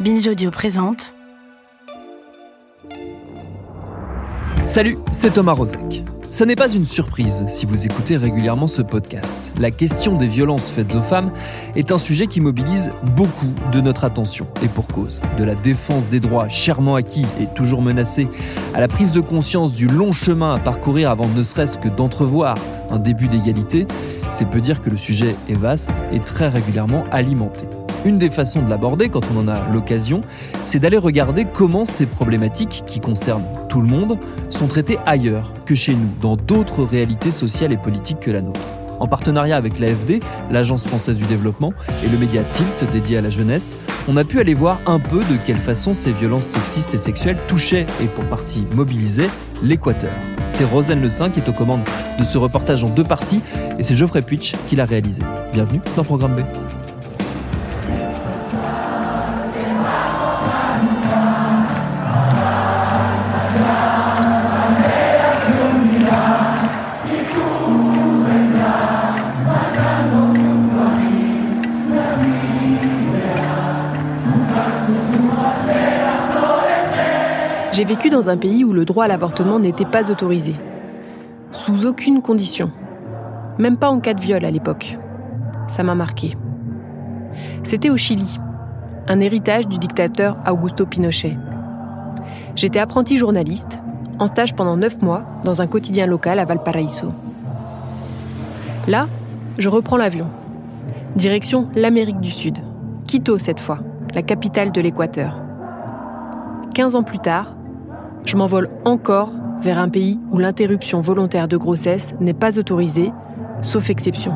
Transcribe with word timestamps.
Binge 0.00 0.26
Audio 0.28 0.50
présente. 0.50 1.14
Salut, 4.64 4.96
c'est 5.10 5.34
Thomas 5.34 5.52
Rozek. 5.52 6.04
Ça 6.30 6.46
n'est 6.46 6.56
pas 6.56 6.72
une 6.72 6.86
surprise 6.86 7.44
si 7.48 7.66
vous 7.66 7.84
écoutez 7.84 8.16
régulièrement 8.16 8.66
ce 8.66 8.80
podcast. 8.80 9.52
La 9.58 9.70
question 9.70 10.16
des 10.16 10.26
violences 10.26 10.70
faites 10.70 10.94
aux 10.94 11.02
femmes 11.02 11.30
est 11.76 11.92
un 11.92 11.98
sujet 11.98 12.28
qui 12.28 12.40
mobilise 12.40 12.92
beaucoup 13.14 13.52
de 13.72 13.82
notre 13.82 14.04
attention. 14.04 14.46
Et 14.62 14.68
pour 14.68 14.88
cause. 14.88 15.20
De 15.36 15.44
la 15.44 15.54
défense 15.54 16.08
des 16.08 16.20
droits 16.20 16.48
chèrement 16.48 16.94
acquis 16.94 17.26
et 17.38 17.46
toujours 17.54 17.82
menacés, 17.82 18.28
à 18.72 18.80
la 18.80 18.88
prise 18.88 19.12
de 19.12 19.20
conscience 19.20 19.74
du 19.74 19.86
long 19.86 20.12
chemin 20.12 20.54
à 20.54 20.58
parcourir 20.58 21.10
avant 21.10 21.28
ne 21.28 21.42
serait-ce 21.42 21.76
que 21.76 21.88
d'entrevoir 21.88 22.56
un 22.88 22.98
début 22.98 23.28
d'égalité, 23.28 23.86
c'est 24.30 24.48
peu 24.48 24.62
dire 24.62 24.80
que 24.80 24.88
le 24.88 24.96
sujet 24.96 25.36
est 25.50 25.58
vaste 25.58 25.92
et 26.10 26.20
très 26.20 26.48
régulièrement 26.48 27.04
alimenté. 27.12 27.66
Une 28.06 28.16
des 28.16 28.30
façons 28.30 28.62
de 28.62 28.70
l'aborder 28.70 29.10
quand 29.10 29.20
on 29.30 29.40
en 29.40 29.48
a 29.48 29.60
l'occasion, 29.72 30.22
c'est 30.64 30.78
d'aller 30.78 30.96
regarder 30.96 31.44
comment 31.44 31.84
ces 31.84 32.06
problématiques 32.06 32.82
qui 32.86 32.98
concernent 32.98 33.44
tout 33.68 33.82
le 33.82 33.88
monde 33.88 34.18
sont 34.48 34.68
traitées 34.68 34.98
ailleurs 35.04 35.52
que 35.66 35.74
chez 35.74 35.94
nous, 35.94 36.08
dans 36.20 36.36
d'autres 36.36 36.82
réalités 36.82 37.30
sociales 37.30 37.72
et 37.72 37.76
politiques 37.76 38.20
que 38.20 38.30
la 38.30 38.40
nôtre. 38.40 38.60
En 39.00 39.06
partenariat 39.06 39.56
avec 39.56 39.78
l'AFD, 39.78 40.20
l'Agence 40.50 40.86
française 40.86 41.18
du 41.18 41.24
développement, 41.24 41.72
et 42.04 42.08
le 42.08 42.18
média 42.18 42.42
Tilt 42.42 42.90
dédié 42.90 43.18
à 43.18 43.22
la 43.22 43.30
jeunesse, 43.30 43.78
on 44.08 44.16
a 44.16 44.24
pu 44.24 44.40
aller 44.40 44.54
voir 44.54 44.80
un 44.86 44.98
peu 44.98 45.18
de 45.20 45.36
quelle 45.46 45.58
façon 45.58 45.94
ces 45.94 46.12
violences 46.12 46.44
sexistes 46.44 46.94
et 46.94 46.98
sexuelles 46.98 47.38
touchaient 47.48 47.86
et 48.02 48.06
pour 48.06 48.24
partie 48.24 48.64
mobilisaient 48.74 49.30
l'Équateur. 49.62 50.12
C'est 50.46 50.64
Rosane 50.64 51.00
Le 51.00 51.10
Saint 51.10 51.30
qui 51.30 51.40
est 51.40 51.48
aux 51.48 51.54
commandes 51.54 51.84
de 52.18 52.24
ce 52.24 52.38
reportage 52.38 52.82
en 52.82 52.88
deux 52.88 53.04
parties 53.04 53.42
et 53.78 53.82
c'est 53.82 53.96
Geoffrey 53.96 54.22
Puitch 54.22 54.54
qui 54.66 54.76
l'a 54.76 54.86
réalisé. 54.86 55.22
Bienvenue 55.52 55.80
dans 55.96 56.04
Programme 56.04 56.36
B. 56.36 56.40
J'ai 77.80 77.86
vécu 77.86 78.10
dans 78.10 78.28
un 78.28 78.36
pays 78.36 78.62
où 78.62 78.74
le 78.74 78.84
droit 78.84 79.06
à 79.06 79.08
l'avortement 79.08 79.58
n'était 79.58 79.86
pas 79.86 80.10
autorisé. 80.10 80.54
Sous 81.50 81.86
aucune 81.86 82.20
condition. 82.20 82.70
Même 83.58 83.78
pas 83.78 83.88
en 83.88 84.00
cas 84.00 84.12
de 84.12 84.20
viol 84.20 84.44
à 84.44 84.50
l'époque. 84.50 84.98
Ça 85.66 85.82
m'a 85.82 85.94
marqué. 85.94 86.36
C'était 87.62 87.88
au 87.88 87.96
Chili, 87.96 88.38
un 89.08 89.18
héritage 89.20 89.66
du 89.66 89.78
dictateur 89.78 90.36
Augusto 90.46 90.84
Pinochet. 90.84 91.38
J'étais 92.54 92.80
apprenti 92.80 93.16
journaliste, 93.16 93.80
en 94.18 94.26
stage 94.26 94.54
pendant 94.54 94.76
neuf 94.76 95.00
mois 95.00 95.22
dans 95.44 95.62
un 95.62 95.66
quotidien 95.66 96.04
local 96.04 96.38
à 96.38 96.44
Valparaiso. 96.44 97.14
Là, 98.88 99.08
je 99.58 99.70
reprends 99.70 99.96
l'avion. 99.96 100.26
Direction 101.16 101.70
l'Amérique 101.74 102.20
du 102.20 102.30
Sud. 102.30 102.58
Quito 103.06 103.38
cette 103.38 103.58
fois, 103.58 103.78
la 104.14 104.20
capitale 104.20 104.70
de 104.70 104.82
l'Équateur. 104.82 105.40
Quinze 106.74 106.94
ans 106.94 107.04
plus 107.04 107.20
tard, 107.20 107.54
je 108.24 108.36
m'envole 108.36 108.68
encore 108.84 109.30
vers 109.62 109.78
un 109.78 109.88
pays 109.88 110.18
où 110.30 110.38
l'interruption 110.38 111.00
volontaire 111.00 111.48
de 111.48 111.56
grossesse 111.56 112.14
n'est 112.20 112.34
pas 112.34 112.58
autorisée, 112.58 113.12
sauf 113.62 113.90
exception. 113.90 114.32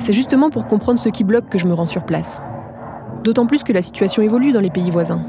C'est 0.00 0.12
justement 0.12 0.50
pour 0.50 0.66
comprendre 0.66 0.98
ce 0.98 1.08
qui 1.08 1.24
bloque 1.24 1.48
que 1.48 1.58
je 1.58 1.66
me 1.66 1.74
rends 1.74 1.86
sur 1.86 2.04
place. 2.04 2.40
D'autant 3.24 3.46
plus 3.46 3.62
que 3.62 3.72
la 3.72 3.82
situation 3.82 4.22
évolue 4.22 4.52
dans 4.52 4.60
les 4.60 4.70
pays 4.70 4.90
voisins. 4.90 5.22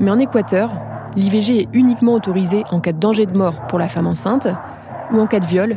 Mais 0.00 0.10
en 0.10 0.18
Équateur, 0.18 0.70
l'IVG 1.16 1.60
est 1.60 1.68
uniquement 1.72 2.14
autorisée 2.14 2.64
en 2.70 2.80
cas 2.80 2.92
de 2.92 2.98
danger 2.98 3.26
de 3.26 3.36
mort 3.36 3.66
pour 3.66 3.78
la 3.78 3.88
femme 3.88 4.06
enceinte 4.06 4.48
ou 5.12 5.20
en 5.20 5.26
cas 5.26 5.40
de 5.40 5.46
viol, 5.46 5.76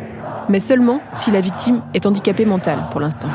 mais 0.50 0.60
seulement 0.60 1.00
si 1.16 1.32
la 1.32 1.42
victime 1.42 1.82
est 1.94 2.06
handicapée 2.06 2.46
mentale 2.46 2.80
pour 2.92 3.00
l'instant. 3.00 3.30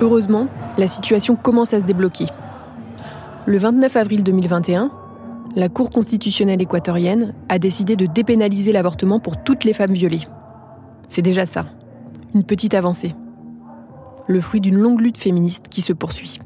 Heureusement, 0.00 0.46
la 0.76 0.86
situation 0.86 1.36
commence 1.36 1.72
à 1.72 1.80
se 1.80 1.84
débloquer 1.84 2.26
le 3.46 3.58
29 3.58 3.96
avril 3.96 4.24
2021, 4.24 4.90
la 5.54 5.68
Cour 5.68 5.90
constitutionnelle 5.90 6.62
équatorienne 6.62 7.34
a 7.48 7.58
décidé 7.58 7.94
de 7.94 8.06
dépénaliser 8.06 8.72
l'avortement 8.72 9.20
pour 9.20 9.42
toutes 9.42 9.64
les 9.64 9.74
femmes 9.74 9.92
violées. 9.92 10.26
C'est 11.08 11.22
déjà 11.22 11.44
ça, 11.44 11.66
une 12.34 12.44
petite 12.44 12.74
avancée. 12.74 13.14
Le 14.26 14.40
fruit 14.40 14.60
d'une 14.60 14.78
longue 14.78 15.00
lutte 15.00 15.18
féministe 15.18 15.66
qui 15.68 15.82
se 15.82 15.92
poursuit. 15.92 16.40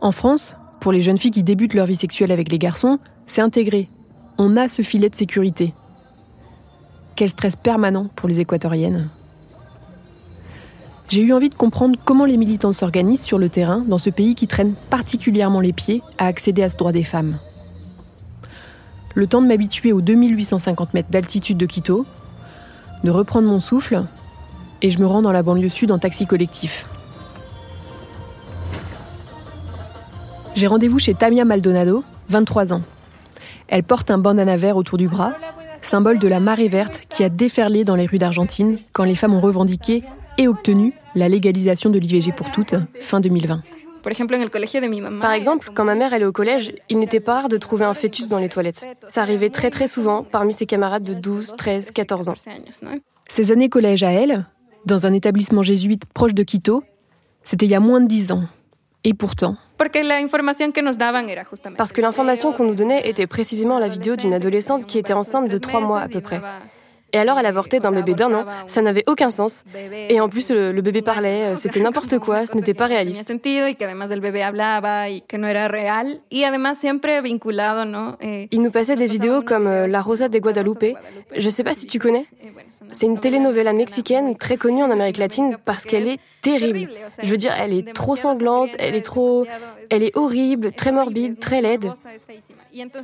En 0.00 0.10
France, 0.10 0.56
pour 0.80 0.90
les 0.90 1.00
jeunes 1.00 1.18
filles 1.18 1.30
qui 1.30 1.44
débutent 1.44 1.74
leur 1.74 1.86
vie 1.86 1.94
sexuelle 1.94 2.32
avec 2.32 2.50
les 2.50 2.58
garçons, 2.58 2.98
c'est 3.26 3.40
intégré. 3.40 3.88
On 4.36 4.56
a 4.56 4.68
ce 4.68 4.82
filet 4.82 5.08
de 5.08 5.14
sécurité. 5.14 5.72
Quel 7.14 7.28
stress 7.28 7.54
permanent 7.54 8.08
pour 8.16 8.28
les 8.28 8.40
équatoriennes 8.40 9.08
j'ai 11.14 11.22
eu 11.22 11.32
envie 11.32 11.48
de 11.48 11.54
comprendre 11.54 11.96
comment 12.04 12.24
les 12.24 12.36
militants 12.36 12.72
s'organisent 12.72 13.22
sur 13.22 13.38
le 13.38 13.48
terrain 13.48 13.84
dans 13.86 13.98
ce 13.98 14.10
pays 14.10 14.34
qui 14.34 14.48
traîne 14.48 14.74
particulièrement 14.90 15.60
les 15.60 15.72
pieds 15.72 16.02
à 16.18 16.26
accéder 16.26 16.64
à 16.64 16.68
ce 16.68 16.76
droit 16.76 16.90
des 16.90 17.04
femmes. 17.04 17.38
Le 19.14 19.28
temps 19.28 19.40
de 19.40 19.46
m'habituer 19.46 19.92
aux 19.92 20.00
2850 20.00 20.92
mètres 20.92 21.10
d'altitude 21.10 21.56
de 21.56 21.66
Quito, 21.66 22.04
de 23.04 23.10
reprendre 23.12 23.46
mon 23.46 23.60
souffle, 23.60 24.02
et 24.82 24.90
je 24.90 24.98
me 24.98 25.06
rends 25.06 25.22
dans 25.22 25.30
la 25.30 25.44
banlieue 25.44 25.68
sud 25.68 25.92
en 25.92 26.00
taxi 26.00 26.26
collectif. 26.26 26.88
J'ai 30.56 30.66
rendez-vous 30.66 30.98
chez 30.98 31.14
Tamia 31.14 31.44
Maldonado, 31.44 32.02
23 32.28 32.72
ans. 32.72 32.82
Elle 33.68 33.84
porte 33.84 34.10
un 34.10 34.18
bandana 34.18 34.56
vert 34.56 34.76
autour 34.76 34.98
du 34.98 35.06
bras, 35.06 35.34
symbole 35.80 36.18
de 36.18 36.26
la 36.26 36.40
marée 36.40 36.66
verte 36.66 37.02
qui 37.08 37.22
a 37.22 37.28
déferlé 37.28 37.84
dans 37.84 37.94
les 37.94 38.06
rues 38.06 38.18
d'Argentine 38.18 38.78
quand 38.92 39.04
les 39.04 39.14
femmes 39.14 39.34
ont 39.34 39.40
revendiqué 39.40 40.02
et 40.38 40.48
obtenu 40.48 40.92
la 41.14 41.28
légalisation 41.28 41.90
de 41.90 41.98
l'IVG 41.98 42.32
pour 42.32 42.50
toutes 42.50 42.74
fin 43.00 43.20
2020. 43.20 43.62
Par 45.20 45.32
exemple, 45.32 45.70
quand 45.72 45.84
ma 45.84 45.94
mère 45.94 46.12
allait 46.12 46.26
au 46.26 46.32
collège, 46.32 46.74
il 46.90 46.98
n'était 46.98 47.20
pas 47.20 47.40
rare 47.40 47.48
de 47.48 47.56
trouver 47.56 47.86
un 47.86 47.94
fœtus 47.94 48.28
dans 48.28 48.38
les 48.38 48.50
toilettes. 48.50 48.86
Ça 49.08 49.22
arrivait 49.22 49.48
très 49.48 49.70
très 49.70 49.88
souvent 49.88 50.24
parmi 50.24 50.52
ses 50.52 50.66
camarades 50.66 51.04
de 51.04 51.14
12, 51.14 51.54
13, 51.56 51.90
14 51.92 52.28
ans. 52.28 52.34
Ces 53.30 53.50
années 53.50 53.70
collège 53.70 54.02
à 54.02 54.10
elle, 54.10 54.44
dans 54.84 55.06
un 55.06 55.12
établissement 55.14 55.62
jésuite 55.62 56.04
proche 56.04 56.34
de 56.34 56.42
Quito, 56.42 56.84
c'était 57.44 57.64
il 57.66 57.70
y 57.70 57.74
a 57.74 57.80
moins 57.80 58.00
de 58.00 58.06
10 58.06 58.32
ans. 58.32 58.42
Et 59.06 59.12
pourtant. 59.12 59.56
Parce 61.76 61.92
que 61.92 62.00
l'information 62.00 62.52
qu'on 62.52 62.64
nous 62.64 62.74
donnait 62.74 63.06
était 63.08 63.26
précisément 63.26 63.78
la 63.78 63.88
vidéo 63.88 64.16
d'une 64.16 64.32
adolescente 64.32 64.86
qui 64.86 64.98
était 64.98 65.12
enceinte 65.12 65.50
de 65.50 65.58
3 65.58 65.80
mois 65.80 66.00
à 66.00 66.08
peu 66.08 66.22
près. 66.22 66.40
Et 67.14 67.18
alors, 67.18 67.38
elle 67.38 67.46
avortait 67.46 67.78
d'un 67.78 67.92
bébé 67.92 68.14
d'un 68.14 68.34
an. 68.34 68.44
Ça 68.66 68.82
n'avait 68.82 69.04
aucun 69.06 69.30
sens. 69.30 69.62
Et 70.08 70.20
en 70.20 70.28
plus, 70.28 70.50
le, 70.50 70.80
bébé 70.82 71.00
parlait, 71.00 71.44
euh, 71.44 71.56
c'était 71.56 71.80
n'importe 71.80 72.18
quoi, 72.18 72.44
ce 72.44 72.56
n'était 72.56 72.74
pas 72.74 72.86
réaliste. 72.86 73.32
Il 78.50 78.62
nous 78.62 78.70
passait 78.72 78.96
des 78.96 79.06
vidéos 79.06 79.42
comme 79.42 79.68
euh, 79.68 79.86
La 79.86 80.02
Rosa 80.02 80.28
de 80.28 80.38
Guadalupe. 80.40 80.96
Je 81.36 81.50
sais 81.50 81.62
pas 81.62 81.74
si 81.74 81.86
tu 81.86 82.00
connais. 82.00 82.26
C'est 82.90 83.06
une 83.06 83.18
telenovela 83.18 83.72
mexicaine 83.72 84.36
très 84.36 84.56
connue 84.56 84.82
en 84.82 84.90
Amérique 84.90 85.18
latine 85.18 85.56
parce 85.64 85.84
qu'elle 85.84 86.08
est 86.08 86.18
terrible. 86.42 86.90
Je 87.22 87.30
veux 87.30 87.36
dire, 87.36 87.52
elle 87.58 87.72
est 87.72 87.92
trop 87.92 88.16
sanglante, 88.16 88.70
elle 88.78 88.96
est 88.96 89.04
trop, 89.04 89.46
elle 89.90 90.02
est 90.02 90.16
horrible, 90.16 90.72
très 90.72 90.92
morbide, 90.92 91.38
très 91.38 91.60
laide. 91.60 91.92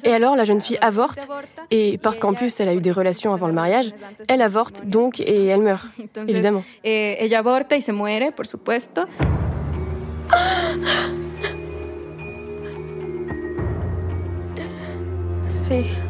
Et 0.05 0.13
alors, 0.13 0.37
la 0.37 0.45
jeune 0.45 0.61
fille 0.61 0.79
avorte, 0.81 1.29
et 1.71 1.99
parce 1.99 2.21
qu'en 2.21 2.35
plus, 2.35 2.59
elle 2.61 2.69
a 2.69 2.75
eu 2.75 2.81
des 2.81 2.93
relations 2.93 3.33
avant 3.33 3.47
le 3.47 3.53
mariage, 3.53 3.93
elle 4.29 4.43
avorte 4.43 4.87
donc 4.87 5.21
et 5.21 5.47
elle 5.47 5.63
meurt, 5.63 5.89
évidemment. 6.29 6.65
Ella 6.85 7.39
avorta 7.39 7.77
y 7.77 7.83
se 7.83 7.93
muere, 7.93 8.33
por 8.33 8.47
supuesto. 8.47 9.03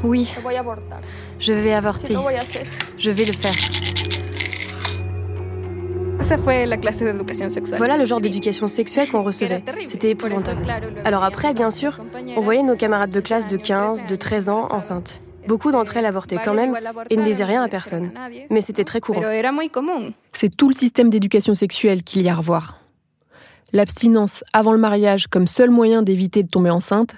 Oui, 0.02 0.32
je 1.38 1.52
vais 1.52 1.74
avorter. 1.74 2.16
Je 2.98 3.10
vais 3.10 3.24
le 3.26 3.32
faire. 3.32 3.54
Voilà 7.76 7.96
le 7.96 8.04
genre 8.04 8.20
d'éducation 8.20 8.66
sexuelle 8.66 9.10
qu'on 9.10 9.22
recevait. 9.22 9.62
C'était 9.86 10.10
épouvantable. 10.10 10.66
Alors 11.04 11.24
après, 11.24 11.54
bien 11.54 11.70
sûr, 11.70 11.98
on 12.36 12.40
voyait 12.40 12.62
nos 12.62 12.76
camarades 12.76 13.10
de 13.10 13.20
classe 13.20 13.46
de 13.46 13.56
15, 13.56 14.06
de 14.06 14.16
13 14.16 14.48
ans 14.48 14.68
enceintes. 14.70 15.22
Beaucoup 15.48 15.72
d'entre 15.72 15.96
elles 15.96 16.06
avortaient 16.06 16.38
quand 16.44 16.54
même 16.54 16.76
et 17.08 17.16
ne 17.16 17.22
disaient 17.22 17.44
rien 17.44 17.62
à 17.62 17.68
personne. 17.68 18.12
Mais 18.50 18.60
c'était 18.60 18.84
très 18.84 19.00
courant. 19.00 19.22
C'est 20.32 20.54
tout 20.54 20.68
le 20.68 20.74
système 20.74 21.10
d'éducation 21.10 21.54
sexuelle 21.54 22.02
qu'il 22.02 22.22
y 22.22 22.28
a 22.28 22.32
à 22.32 22.36
revoir. 22.36 22.78
L'abstinence 23.72 24.44
avant 24.52 24.72
le 24.72 24.78
mariage 24.78 25.26
comme 25.28 25.46
seul 25.46 25.70
moyen 25.70 26.02
d'éviter 26.02 26.42
de 26.42 26.48
tomber 26.48 26.70
enceinte, 26.70 27.14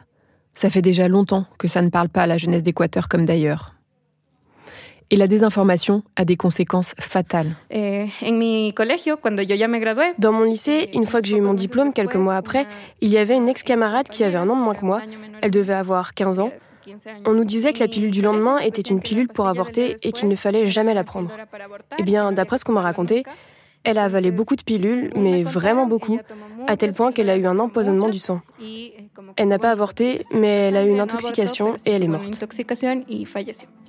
ça 0.55 0.71
fait 0.71 0.83
déjà 0.83 1.09
longtemps 1.09 1.47
que 1.59 1.67
ça 1.67 1.83
ne 1.83 1.89
parle 1.89 2.09
pas 2.09 2.23
à 2.23 2.27
la 2.27 2.39
jeunesse 2.39 2.63
d'Équateur 2.63 3.09
comme 3.09 3.25
d'ailleurs. 3.25 3.75
Et 5.13 5.17
la 5.17 5.27
désinformation 5.27 6.03
a 6.17 6.25
des 6.25 6.37
conséquences 6.37 6.95
fatales. 6.99 7.55
Dans 10.19 10.33
mon 10.33 10.45
lycée, 10.45 10.89
une 10.95 11.05
fois 11.05 11.21
que 11.21 11.27
j'ai 11.27 11.37
eu 11.37 11.43
mon 11.43 11.53
diplôme, 11.53 11.93
quelques 11.93 12.17
mois 12.17 12.35
après, 12.35 12.67
il 13.03 13.11
y 13.11 13.19
avait 13.19 13.37
une 13.37 13.47
ex-camarade 13.47 14.09
qui 14.09 14.25
avait 14.25 14.39
un 14.39 14.49
an 14.49 14.57
de 14.57 14.63
moins 14.63 14.75
que 14.75 14.87
moi. 14.87 15.03
Elle 15.43 15.51
devait 15.51 15.75
avoir 15.75 16.15
15 16.15 16.41
ans. 16.41 16.51
On 17.27 17.33
nous 17.35 17.45
disait 17.45 17.75
que 17.75 17.81
la 17.81 17.89
pilule 17.89 18.11
du 18.11 18.23
lendemain 18.23 18.59
était 18.59 18.81
une 18.81 19.03
pilule 19.03 19.29
pour 19.29 19.47
avorter 19.49 19.97
et 20.03 20.13
qu'il 20.13 20.29
ne 20.29 20.35
fallait 20.35 20.67
jamais 20.67 20.95
la 20.95 21.05
prendre. 21.05 21.31
Eh 21.99 22.03
bien, 22.03 22.33
d'après 22.33 22.57
ce 22.57 22.65
qu'on 22.65 22.73
m'a 22.73 22.81
raconté, 22.81 23.23
elle 23.85 23.99
a 23.99 24.05
avalé 24.05 24.31
beaucoup 24.31 24.57
de 24.57 24.63
pilules, 24.63 25.11
mais 25.17 25.43
vraiment 25.43 25.87
beaucoup, 25.87 26.19
à 26.67 26.77
tel 26.77 26.93
point 26.93 27.13
qu'elle 27.13 27.31
a 27.31 27.37
eu 27.37 27.47
un 27.47 27.59
empoisonnement 27.59 28.09
du 28.09 28.19
sang. 28.19 28.41
Elle 29.37 29.49
n'a 29.49 29.59
pas 29.59 29.71
avorté, 29.71 30.23
mais 30.35 30.69
elle 30.69 30.77
a 30.77 30.85
eu 30.85 30.91
une 30.91 31.01
intoxication 31.01 31.77
et 31.87 31.93
elle 31.93 32.05
est 32.05 32.09
morte. 32.09 32.45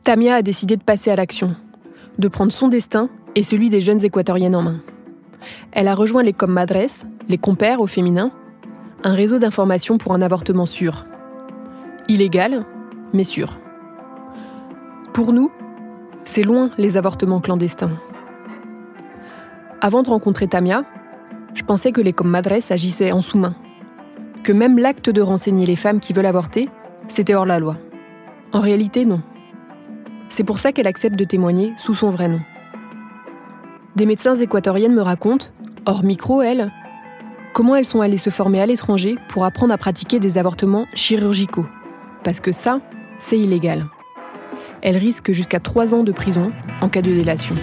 Tamia 0.03 0.35
a 0.35 0.41
décidé 0.41 0.77
de 0.77 0.83
passer 0.83 1.11
à 1.11 1.15
l'action, 1.15 1.55
de 2.17 2.27
prendre 2.27 2.51
son 2.51 2.67
destin 2.67 3.09
et 3.35 3.43
celui 3.43 3.69
des 3.69 3.81
jeunes 3.81 4.03
équatoriennes 4.03 4.55
en 4.55 4.63
main. 4.63 4.81
Elle 5.71 5.87
a 5.87 5.95
rejoint 5.95 6.23
les 6.23 6.33
Comadres, 6.33 7.05
les 7.27 7.37
compères 7.37 7.81
au 7.81 7.87
féminin, 7.87 8.31
un 9.03 9.13
réseau 9.13 9.37
d'information 9.37 9.97
pour 9.97 10.13
un 10.13 10.21
avortement 10.21 10.65
sûr. 10.65 11.05
Illégal, 12.07 12.65
mais 13.13 13.23
sûr. 13.23 13.57
Pour 15.13 15.33
nous, 15.33 15.51
c'est 16.25 16.43
loin 16.43 16.71
les 16.77 16.97
avortements 16.97 17.41
clandestins. 17.41 17.91
Avant 19.85 20.01
de 20.01 20.07
rencontrer 20.07 20.47
Tamia, 20.47 20.85
je 21.53 21.63
pensais 21.63 21.91
que 21.91 21.99
les 21.99 22.13
Comadres 22.13 22.53
agissaient 22.69 23.11
en 23.11 23.19
sous-main, 23.19 23.53
que 24.41 24.53
même 24.53 24.77
l'acte 24.77 25.09
de 25.09 25.21
renseigner 25.21 25.65
les 25.65 25.75
femmes 25.75 25.99
qui 25.99 26.13
veulent 26.13 26.25
avorter, 26.25 26.69
c'était 27.09 27.35
hors 27.35 27.45
la 27.45 27.59
loi. 27.59 27.75
En 28.53 28.61
réalité, 28.61 29.03
non. 29.03 29.21
C'est 30.29 30.45
pour 30.45 30.57
ça 30.57 30.71
qu'elle 30.71 30.87
accepte 30.87 31.19
de 31.19 31.25
témoigner 31.25 31.73
sous 31.75 31.95
son 31.95 32.11
vrai 32.11 32.29
nom. 32.29 32.39
Des 33.97 34.05
médecins 34.05 34.35
équatoriennes 34.35 34.95
me 34.95 35.01
racontent, 35.01 35.47
hors 35.85 36.05
micro, 36.05 36.41
elles, 36.41 36.71
comment 37.53 37.75
elles 37.75 37.85
sont 37.85 37.99
allées 37.99 38.15
se 38.15 38.29
former 38.29 38.61
à 38.61 38.65
l'étranger 38.65 39.17
pour 39.27 39.43
apprendre 39.43 39.73
à 39.73 39.77
pratiquer 39.77 40.17
des 40.17 40.37
avortements 40.37 40.85
chirurgicaux. 40.93 41.67
Parce 42.23 42.39
que 42.39 42.53
ça, 42.53 42.79
c'est 43.19 43.37
illégal. 43.37 43.87
Elles 44.81 44.95
risquent 44.95 45.33
jusqu'à 45.33 45.59
trois 45.59 45.93
ans 45.93 46.05
de 46.05 46.13
prison 46.13 46.53
en 46.79 46.87
cas 46.87 47.01
de 47.01 47.11
délation. 47.11 47.55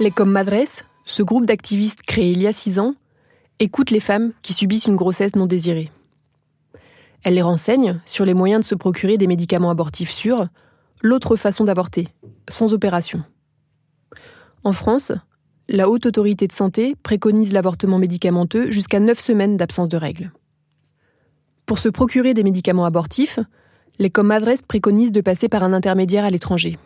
Les 0.00 0.10
Comadres, 0.10 0.80
ce 1.04 1.22
groupe 1.22 1.44
d'activistes 1.44 2.00
créé 2.00 2.32
il 2.32 2.40
y 2.40 2.46
a 2.46 2.54
six 2.54 2.78
ans, 2.78 2.94
écoute 3.58 3.90
les 3.90 4.00
femmes 4.00 4.32
qui 4.40 4.54
subissent 4.54 4.86
une 4.86 4.96
grossesse 4.96 5.36
non 5.36 5.44
désirée. 5.44 5.90
Elle 7.22 7.34
les 7.34 7.42
renseigne 7.42 8.00
sur 8.06 8.24
les 8.24 8.32
moyens 8.32 8.62
de 8.62 8.66
se 8.66 8.74
procurer 8.74 9.18
des 9.18 9.26
médicaments 9.26 9.68
abortifs 9.68 10.10
sûrs, 10.10 10.48
l'autre 11.02 11.36
façon 11.36 11.64
d'avorter, 11.64 12.08
sans 12.48 12.72
opération. 12.72 13.22
En 14.64 14.72
France, 14.72 15.12
la 15.68 15.90
Haute 15.90 16.06
Autorité 16.06 16.46
de 16.46 16.52
Santé 16.52 16.96
préconise 17.02 17.52
l'avortement 17.52 17.98
médicamenteux 17.98 18.70
jusqu'à 18.70 19.00
9 19.00 19.20
semaines 19.20 19.58
d'absence 19.58 19.90
de 19.90 19.98
règles. 19.98 20.32
Pour 21.66 21.78
se 21.78 21.90
procurer 21.90 22.32
des 22.32 22.42
médicaments 22.42 22.86
abortifs, 22.86 23.38
les 23.98 24.08
Comadres 24.08 24.62
préconisent 24.66 25.12
de 25.12 25.20
passer 25.20 25.50
par 25.50 25.62
un 25.62 25.74
intermédiaire 25.74 26.24
à 26.24 26.30
l'étranger. 26.30 26.78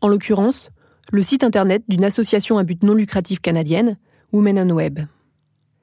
En 0.00 0.06
l'occurrence, 0.06 0.70
le 1.12 1.22
site 1.22 1.44
internet 1.44 1.84
d'une 1.88 2.04
association 2.04 2.58
à 2.58 2.64
but 2.64 2.82
non 2.82 2.94
lucratif 2.94 3.40
canadienne, 3.40 3.96
Women 4.32 4.58
on 4.58 4.74
Web. 4.74 5.00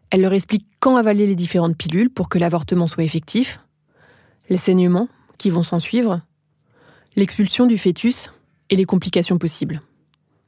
Elle 0.09 0.21
leur 0.21 0.33
explique 0.33 0.67
quand 0.79 0.97
avaler 0.97 1.25
les 1.27 1.35
différentes 1.35 1.77
pilules 1.77 2.09
pour 2.09 2.29
que 2.29 2.37
l'avortement 2.37 2.87
soit 2.87 3.03
effectif, 3.03 3.59
les 4.49 4.57
saignements 4.57 5.07
qui 5.37 5.49
vont 5.49 5.63
s'en 5.63 5.79
suivre, 5.79 6.21
l'expulsion 7.15 7.65
du 7.65 7.77
fœtus 7.77 8.31
et 8.69 8.75
les 8.75 8.85
complications 8.85 9.37
possibles. 9.37 9.81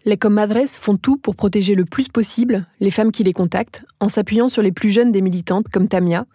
Les 0.03 0.17
comadres 0.17 0.67
font 0.67 0.97
tout 0.97 1.17
pour 1.17 1.35
protéger 1.35 1.73
le 1.73 1.85
plus 1.85 2.09
possible 2.09 2.67
les 2.79 2.91
femmes 2.91 3.11
qui 3.11 3.23
les 3.23 3.33
contactent 3.33 3.85
en 3.99 4.09
s'appuyant 4.09 4.49
sur 4.49 4.61
les 4.61 4.71
plus 4.71 4.91
jeunes 4.91 5.11
des 5.11 5.21
militantes 5.21 5.67
comme 5.69 5.87
Tamia, 5.87 6.27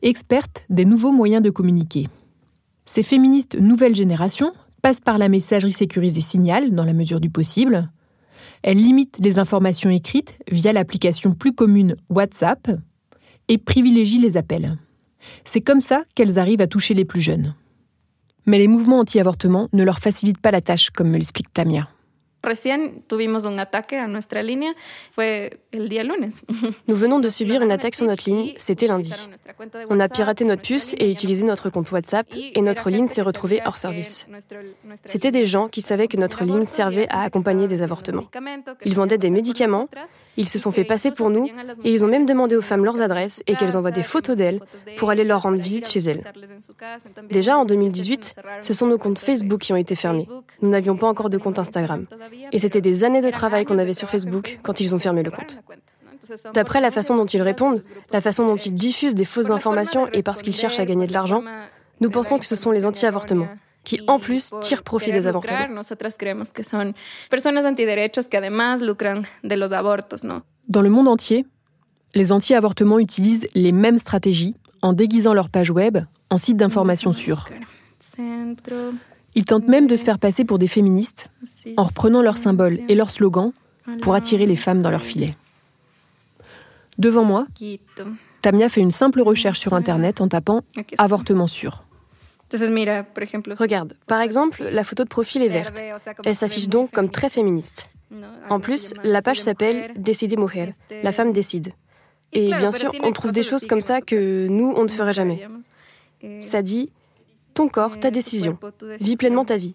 experte 0.00 0.64
des 0.70 0.84
nouveaux 0.84 1.12
moyens 1.12 1.42
de 1.42 1.50
communiquer. 1.50 2.08
Ces 2.86 3.02
féministes 3.02 3.56
nouvelle 3.60 3.94
génération 3.94 4.52
passent 4.82 5.00
par 5.00 5.16
la 5.16 5.28
messagerie 5.28 5.72
sécurisée 5.72 6.20
Signal 6.20 6.72
dans 6.72 6.84
la 6.84 6.92
mesure 6.92 7.20
du 7.20 7.30
possible, 7.30 7.88
elle 8.62 8.76
limite 8.76 9.16
les 9.20 9.38
informations 9.38 9.90
écrites 9.90 10.38
via 10.50 10.72
l'application 10.72 11.32
plus 11.32 11.52
commune 11.52 11.96
WhatsApp 12.10 12.70
et 13.48 13.58
privilégie 13.58 14.18
les 14.18 14.36
appels. 14.36 14.76
C'est 15.44 15.60
comme 15.60 15.80
ça 15.80 16.02
qu'elles 16.14 16.38
arrivent 16.38 16.60
à 16.60 16.66
toucher 16.66 16.94
les 16.94 17.04
plus 17.04 17.20
jeunes. 17.20 17.54
Mais 18.46 18.58
les 18.58 18.68
mouvements 18.68 18.98
anti-avortement 18.98 19.68
ne 19.72 19.84
leur 19.84 20.00
facilitent 20.00 20.40
pas 20.40 20.50
la 20.50 20.60
tâche, 20.60 20.90
comme 20.90 21.10
me 21.10 21.18
l'explique 21.18 21.52
Tamia. 21.52 21.88
Recién 22.42 23.02
tuvimos 23.06 23.44
un 23.44 23.58
ataque 23.60 23.98
a 23.98 24.08
nuestra 24.08 24.42
línea, 24.42 24.74
fue 25.12 25.60
el 25.70 25.88
día 25.88 26.02
lunes. 26.02 26.42
Nous 26.88 26.96
venons 26.96 27.20
de 27.20 27.28
subir 27.28 27.62
une 27.62 27.70
attaque 27.70 27.94
sur 27.94 28.06
notre 28.06 28.28
ligne, 28.28 28.54
c'était 28.56 28.88
lundi. 28.88 29.12
On 29.90 30.00
a 30.00 30.08
piraté 30.08 30.44
notre 30.44 30.62
puce 30.62 30.94
et 30.98 31.10
utilisé 31.10 31.44
notre 31.44 31.70
compte 31.70 31.90
WhatsApp 31.92 32.26
et 32.34 32.60
notre 32.60 32.90
ligne 32.90 33.06
s'est 33.06 33.22
retrouvée 33.22 33.60
hors 33.64 33.78
service. 33.78 34.26
C'était 35.04 35.30
des 35.30 35.44
gens 35.44 35.68
qui 35.68 35.80
savaient 35.80 36.08
que 36.08 36.16
notre 36.16 36.44
ligne 36.44 36.64
servait 36.64 37.06
à 37.10 37.22
accompagner 37.22 37.68
des 37.68 37.82
avortements. 37.82 38.26
Ils 38.84 38.94
vendaient 38.94 39.18
des 39.18 39.30
médicaments, 39.30 39.88
ils 40.36 40.48
se 40.48 40.58
sont 40.58 40.70
fait 40.70 40.84
passer 40.84 41.10
pour 41.10 41.30
nous 41.30 41.48
et 41.84 41.92
ils 41.92 42.04
ont 42.04 42.08
même 42.08 42.26
demandé 42.26 42.56
aux 42.56 42.62
femmes 42.62 42.84
leurs 42.84 43.02
adresses 43.02 43.42
et 43.46 43.54
qu'elles 43.54 43.76
envoient 43.76 43.90
des 43.90 44.02
photos 44.02 44.36
d'elles 44.36 44.60
pour 44.96 45.10
aller 45.10 45.24
leur 45.24 45.42
rendre 45.42 45.58
visite 45.58 45.88
chez 45.88 46.00
elles. 46.00 46.24
Déjà 47.30 47.56
en 47.58 47.64
2018, 47.64 48.36
ce 48.60 48.72
sont 48.72 48.86
nos 48.86 48.98
comptes 48.98 49.18
Facebook 49.18 49.60
qui 49.60 49.72
ont 49.72 49.76
été 49.76 49.94
fermés. 49.94 50.28
Nous 50.62 50.70
n'avions 50.70 50.96
pas 50.96 51.06
encore 51.06 51.30
de 51.30 51.38
compte 51.38 51.58
Instagram. 51.58 52.06
Et 52.52 52.58
c'était 52.58 52.80
des 52.80 53.04
années 53.04 53.20
de 53.20 53.30
travail 53.30 53.64
qu'on 53.64 53.78
avait 53.78 53.94
sur 53.94 54.08
Facebook 54.08 54.58
quand 54.62 54.80
ils 54.80 54.94
ont 54.94 54.98
fermé 54.98 55.22
le 55.22 55.30
compte. 55.30 55.58
D'après 56.54 56.80
la 56.80 56.90
façon 56.90 57.16
dont 57.16 57.26
ils 57.26 57.42
répondent, 57.42 57.82
la 58.10 58.20
façon 58.20 58.46
dont 58.46 58.56
ils 58.56 58.74
diffusent 58.74 59.14
des 59.14 59.24
fausses 59.24 59.50
informations 59.50 60.08
et 60.12 60.22
parce 60.22 60.42
qu'ils 60.42 60.54
cherchent 60.54 60.80
à 60.80 60.86
gagner 60.86 61.06
de 61.06 61.12
l'argent, 61.12 61.42
nous 62.00 62.10
pensons 62.10 62.38
que 62.38 62.46
ce 62.46 62.56
sont 62.56 62.70
les 62.70 62.86
anti-avortements 62.86 63.48
qui 63.84 64.00
en 64.06 64.18
plus 64.18 64.52
tirent 64.60 64.82
profit 64.82 65.12
des 65.12 65.26
avortements. 65.26 65.58
Dans 70.68 70.82
le 70.82 70.90
monde 70.90 71.08
entier, 71.08 71.46
les 72.14 72.32
anti-avortements 72.32 72.98
utilisent 72.98 73.48
les 73.54 73.72
mêmes 73.72 73.98
stratégies 73.98 74.54
en 74.82 74.92
déguisant 74.92 75.34
leur 75.34 75.48
page 75.48 75.70
web 75.70 75.98
en 76.30 76.38
site 76.38 76.56
d'information 76.56 77.12
sûr. 77.12 77.48
Ils 79.34 79.44
tentent 79.44 79.68
même 79.68 79.86
de 79.86 79.96
se 79.96 80.04
faire 80.04 80.18
passer 80.18 80.44
pour 80.44 80.58
des 80.58 80.66
féministes 80.66 81.30
en 81.76 81.84
reprenant 81.84 82.22
leurs 82.22 82.36
symboles 82.36 82.80
et 82.88 82.94
leurs 82.94 83.10
slogans 83.10 83.52
pour 84.00 84.14
attirer 84.14 84.46
les 84.46 84.56
femmes 84.56 84.82
dans 84.82 84.90
leur 84.90 85.04
filet. 85.04 85.36
Devant 86.98 87.24
moi, 87.24 87.46
Tamia 88.42 88.68
fait 88.68 88.80
une 88.80 88.90
simple 88.90 89.22
recherche 89.22 89.58
sur 89.58 89.72
Internet 89.72 90.20
en 90.20 90.28
tapant 90.28 90.60
avortement 90.98 91.46
sûr. 91.46 91.84
Regarde, 93.56 93.94
par 94.06 94.20
exemple, 94.20 94.62
la 94.62 94.84
photo 94.84 95.04
de 95.04 95.08
profil 95.08 95.42
est 95.42 95.48
verte. 95.48 95.82
Elle 96.24 96.34
s'affiche 96.34 96.68
donc 96.68 96.90
comme 96.90 97.10
très 97.10 97.28
féministe. 97.28 97.90
En 98.50 98.60
plus, 98.60 98.92
la 99.04 99.22
page 99.22 99.40
s'appelle 99.40 99.92
Decide 99.96 100.38
Mujer, 100.38 100.74
la 101.02 101.12
femme 101.12 101.32
décide. 101.32 101.72
Et 102.32 102.48
bien 102.48 102.72
sûr, 102.72 102.92
on 103.02 103.12
trouve 103.12 103.32
des 103.32 103.42
choses 103.42 103.66
comme 103.66 103.80
ça 103.80 104.00
que 104.00 104.48
nous, 104.48 104.72
on 104.76 104.84
ne 104.84 104.88
ferait 104.88 105.12
jamais. 105.12 105.46
Ça 106.40 106.62
dit 106.62 106.90
Ton 107.54 107.68
corps, 107.68 107.98
ta 107.98 108.10
décision. 108.10 108.58
Vis 109.00 109.16
pleinement 109.16 109.44
ta 109.44 109.56
vie. 109.56 109.74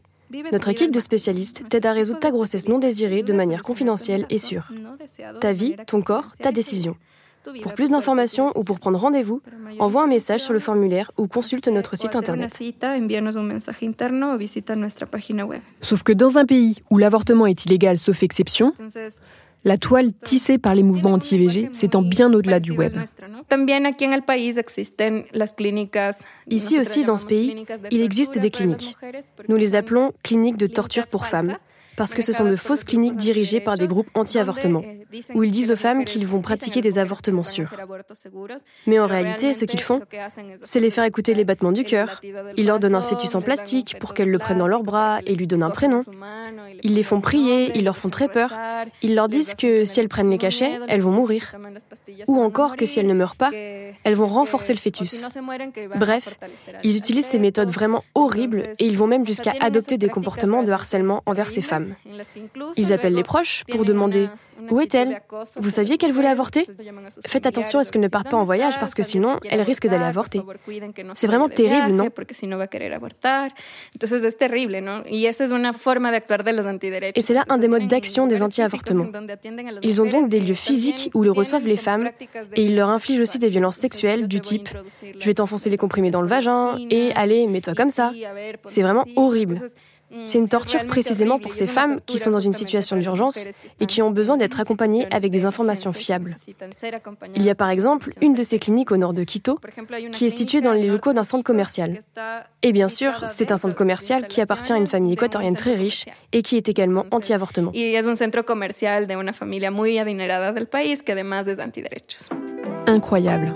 Notre 0.52 0.70
équipe 0.70 0.92
de 0.92 1.00
spécialistes 1.00 1.64
t'aide 1.70 1.86
à 1.86 1.94
résoudre 1.94 2.20
ta 2.20 2.32
grossesse 2.32 2.68
non 2.68 2.80
désirée 2.80 3.24
de 3.24 3.34
manière 3.34 3.64
confidentielle 3.64 4.26
et 4.30 4.40
sûre. 4.40 4.72
Ta 5.40 5.54
vie, 5.54 5.76
ton 5.86 6.02
corps, 6.02 6.34
ta 6.38 6.52
décision. 6.52 6.96
Pour 7.62 7.74
plus 7.74 7.92
d'informations 7.92 8.52
ou 8.56 8.64
pour 8.64 8.80
prendre 8.80 9.00
rendez-vous, 9.00 9.42
envoie 9.80 10.04
un 10.04 10.08
message 10.08 10.42
sur 10.42 10.54
le 10.54 10.60
formulaire 10.60 11.12
ou 11.18 11.28
consulte 11.28 11.68
notre 11.68 11.98
site 11.98 12.16
internet. 12.16 12.58
Sauf 15.82 16.04
que 16.04 16.14
dans 16.14 16.38
un 16.38 16.46
pays 16.46 16.76
où 16.92 16.98
l'avortement 16.98 17.46
est 17.46 17.66
illégal 17.66 17.98
sauf 17.98 18.24
exception, 18.24 18.74
la 19.64 19.78
toile 19.78 20.14
tissée 20.14 20.58
par 20.58 20.76
les 20.76 20.84
mouvements 20.84 21.14
anti-IVG 21.14 21.70
s'étend 21.74 22.02
bien 22.02 22.34
au-delà 22.34 22.60
du 22.60 22.72
web. 22.72 22.98
Ici 26.50 26.80
aussi, 26.80 27.04
dans 27.04 27.18
ce 27.18 27.26
pays, 27.26 27.66
il 27.92 28.02
existe 28.02 28.40
des 28.40 28.50
cliniques. 28.50 28.96
Nous 29.50 29.56
les 29.56 29.76
appelons 29.76 30.14
cliniques 30.24 30.58
de 30.58 30.68
torture 30.68 31.08
pour 31.08 31.26
femmes. 31.26 31.58
Parce 31.98 32.14
que 32.14 32.22
ce 32.22 32.32
sont 32.32 32.46
de 32.46 32.56
fausses 32.56 32.84
cliniques 32.84 33.18
dirigées 33.18 33.60
par 33.60 33.76
des 33.78 33.88
groupes 33.88 34.10
anti-avortement, 34.14 34.84
où 35.34 35.44
ils 35.44 35.52
disent 35.52 35.72
aux 35.72 35.76
femmes 35.76 36.06
qu'ils 36.06 36.28
vont 36.28 36.42
pratiquer 36.42 36.80
des 36.82 37.00
avortements 37.00 37.44
sûrs. 37.44 37.74
Mais 38.86 39.00
en 39.00 39.08
réalité, 39.08 39.54
ce 39.54 39.66
qu'ils 39.66 39.82
font, 39.82 40.02
c'est 40.62 40.80
les 40.80 40.92
faire 40.92 41.04
écouter 41.04 41.34
les 41.34 41.44
battements 41.44 41.72
du 41.72 41.84
cœur. 41.84 42.22
Ils 42.56 42.68
leur 42.68 42.80
donnent 42.80 42.96
un 42.96 43.02
fœtus 43.02 43.34
en 43.36 43.42
plastique 43.42 43.98
pour 44.00 44.14
qu'elles 44.14 44.30
le 44.30 44.38
prennent 44.38 44.60
dans 44.60 44.68
leurs 44.68 44.84
bras 44.84 45.20
et 45.26 45.36
lui 45.36 45.48
donnent 45.48 45.64
un 45.64 45.72
prénom. 45.72 46.02
Ils 46.84 46.94
les 46.94 47.04
font 47.04 47.20
prier, 47.20 47.72
ils 47.76 47.84
leur 47.84 47.98
font 47.98 48.10
très 48.10 48.28
peur. 48.28 48.54
Ils 49.02 49.16
leur 49.16 49.28
disent 49.28 49.56
que 49.56 49.84
si 49.84 50.00
elles 50.00 50.10
prennent 50.10 50.30
les 50.30 50.38
cachets, 50.38 50.80
elles 50.88 51.02
vont 51.02 51.12
mourir. 51.12 51.56
Ou 52.28 52.40
encore 52.40 52.76
que 52.76 52.86
si 52.86 53.00
elles 53.00 53.08
ne 53.08 53.14
meurent 53.16 53.36
pas, 53.36 53.50
elles 54.04 54.16
vont 54.16 54.28
renforcer 54.28 54.74
le 54.74 54.80
fœtus. 54.80 55.26
Bref, 55.96 56.38
ils 56.84 56.96
utilisent 56.96 57.26
ces 57.26 57.40
méthodes 57.40 57.70
vraiment 57.70 58.04
horribles 58.14 58.70
et 58.78 58.86
ils 58.86 58.98
vont 58.98 59.08
même 59.08 59.26
jusqu'à 59.26 59.54
adopter 59.60 59.98
des 59.98 60.10
comportements 60.10 60.62
de 60.62 60.72
harcèlement 60.72 61.24
envers 61.26 61.50
ces 61.50 61.64
femmes. 61.64 61.87
Ils 62.76 62.94
appellent 62.94 63.16
les 63.16 63.24
proches 63.24 63.64
pour 63.70 63.86
demander 63.86 64.30
où 64.72 64.80
est-elle? 64.80 65.22
Vous 65.58 65.70
saviez 65.70 65.98
qu'elle 65.98 66.12
voulait 66.12 66.28
avorter? 66.28 66.66
Faites 67.26 67.46
attention 67.46 67.80
à 67.80 67.84
ce 67.84 67.92
qu'elle 67.92 68.02
ne 68.02 68.08
parte 68.08 68.30
pas 68.30 68.38
en 68.38 68.44
voyage 68.44 68.80
parce 68.80 68.94
que 68.94 69.04
sinon, 69.04 69.40
elle 69.50 69.62
risque 69.62 69.88
d'aller 69.88 70.06
avorter. 70.06 70.42
C'est 71.14 71.28
vraiment 71.28 71.50
terrible, 71.50 71.92
non? 71.92 72.10
Et 77.16 77.22
c'est 77.22 77.34
là 77.34 77.44
un 77.50 77.58
des 77.58 77.68
modes 77.68 77.88
d'action 77.88 78.28
des 78.28 78.44
anti-avortements. 78.44 79.08
Ils 79.84 80.02
ont 80.02 80.06
donc 80.06 80.30
des 80.30 80.40
lieux 80.40 80.54
physiques 80.54 81.12
où 81.14 81.24
ils 81.24 81.30
reçoivent 81.32 81.68
les 81.68 81.78
femmes 81.78 82.10
et 82.56 82.66
ils 82.66 82.76
leur 82.76 82.90
infligent 82.90 83.22
aussi 83.22 83.40
des 83.40 83.50
violences 83.50 83.78
sexuelles 83.78 84.28
du 84.28 84.40
type 84.40 84.70
je 85.20 85.26
vais 85.26 85.34
t'enfoncer 85.34 85.70
les 85.70 85.78
comprimés 85.78 86.12
dans 86.12 86.22
le 86.22 86.28
vagin 86.28 86.78
et 86.90 87.12
allez, 87.16 87.48
mets-toi 87.48 87.74
comme 87.76 87.90
ça. 87.90 88.12
C'est 88.66 88.82
vraiment 88.82 89.06
horrible. 89.16 89.62
C'est 90.24 90.38
une 90.38 90.48
torture 90.48 90.86
précisément 90.86 91.40
pour 91.40 91.54
ces 91.54 91.68
femmes 91.68 92.00
qui 92.06 92.18
sont 92.18 92.32
dans 92.32 92.40
une 92.40 92.54
situation 92.54 92.96
d'urgence 92.96 93.48
et 93.80 93.86
qui 93.86 94.02
ont 94.02 94.12
besoin 94.12 94.38
d'être 94.38 94.60
accompagnées 94.60 95.06
avec 95.12 95.32
des 95.32 95.46
informations 95.46 95.92
fiables. 95.92 96.38
Il 97.36 97.44
y 97.44 97.50
a 97.50 97.56
par 97.56 97.70
exemple 97.70 98.12
une 98.22 98.34
de 98.34 98.44
ces 98.44 98.58
cliniques 98.60 98.92
au 98.92 98.98
nord 98.98 99.14
de 99.14 99.24
Quito 99.24 99.60
qui 100.12 100.26
est 100.26 100.30
située 100.30 100.62
dans 100.62 100.74
les 100.74 100.88
locaux 100.88 101.14
d'un 101.14 101.24
centre 101.24 101.44
commercial. 101.44 102.00
Et 102.64 102.72
bien 102.72 102.88
sûr, 102.88 103.28
c'est 103.28 103.52
un 103.52 103.58
centre 103.58 103.76
commercial 103.76 104.28
qui 104.28 104.42
appartient 104.42 104.74
à 104.74 104.78
une 104.78 104.88
famille 104.88 105.14
équatorienne 105.14 105.56
très 105.56 105.76
riche 105.76 106.06
et 106.32 106.42
qui 106.42 106.56
est 106.56 106.70
également 106.70 107.06
anti-avortement. 107.12 107.72
Incroyable. 112.86 113.54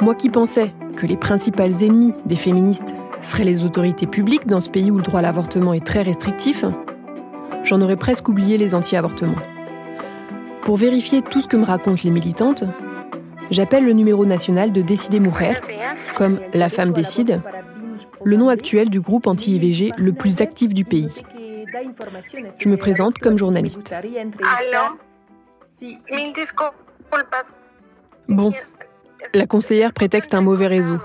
Moi 0.00 0.14
qui 0.16 0.28
pensais 0.28 0.72
que 0.96 1.06
les 1.06 1.16
principales 1.16 1.82
ennemies 1.82 2.14
des 2.26 2.36
féministes 2.36 2.94
seraient 3.24 3.44
les 3.44 3.64
autorités 3.64 4.06
publiques 4.06 4.46
dans 4.46 4.60
ce 4.60 4.70
pays 4.70 4.90
où 4.90 4.96
le 4.96 5.02
droit 5.02 5.20
à 5.20 5.22
l'avortement 5.22 5.72
est 5.72 5.84
très 5.84 6.02
restrictif, 6.02 6.64
j'en 7.64 7.80
aurais 7.80 7.96
presque 7.96 8.28
oublié 8.28 8.58
les 8.58 8.74
anti-avortements. 8.74 9.40
Pour 10.62 10.76
vérifier 10.76 11.22
tout 11.22 11.40
ce 11.40 11.48
que 11.48 11.56
me 11.56 11.64
racontent 11.64 12.00
les 12.04 12.10
militantes, 12.10 12.64
j'appelle 13.50 13.84
le 13.84 13.92
numéro 13.92 14.24
national 14.24 14.72
de 14.72 14.82
Décider 14.82 15.20
Mujer, 15.20 15.54
comme 16.14 16.40
La 16.52 16.68
Femme 16.68 16.92
décide, 16.92 17.42
le 18.24 18.36
nom 18.36 18.48
actuel 18.48 18.88
du 18.88 19.00
groupe 19.00 19.26
anti-IVG 19.26 19.92
le 19.96 20.12
plus 20.12 20.40
actif 20.40 20.72
du 20.72 20.84
pays. 20.84 21.22
Je 22.58 22.68
me 22.68 22.76
présente 22.76 23.18
comme 23.18 23.36
journaliste. 23.36 23.94
Bon, 28.28 28.52
la 29.34 29.46
conseillère 29.46 29.92
prétexte 29.92 30.34
un 30.34 30.40
mauvais 30.40 30.66
réseau. 30.66 30.98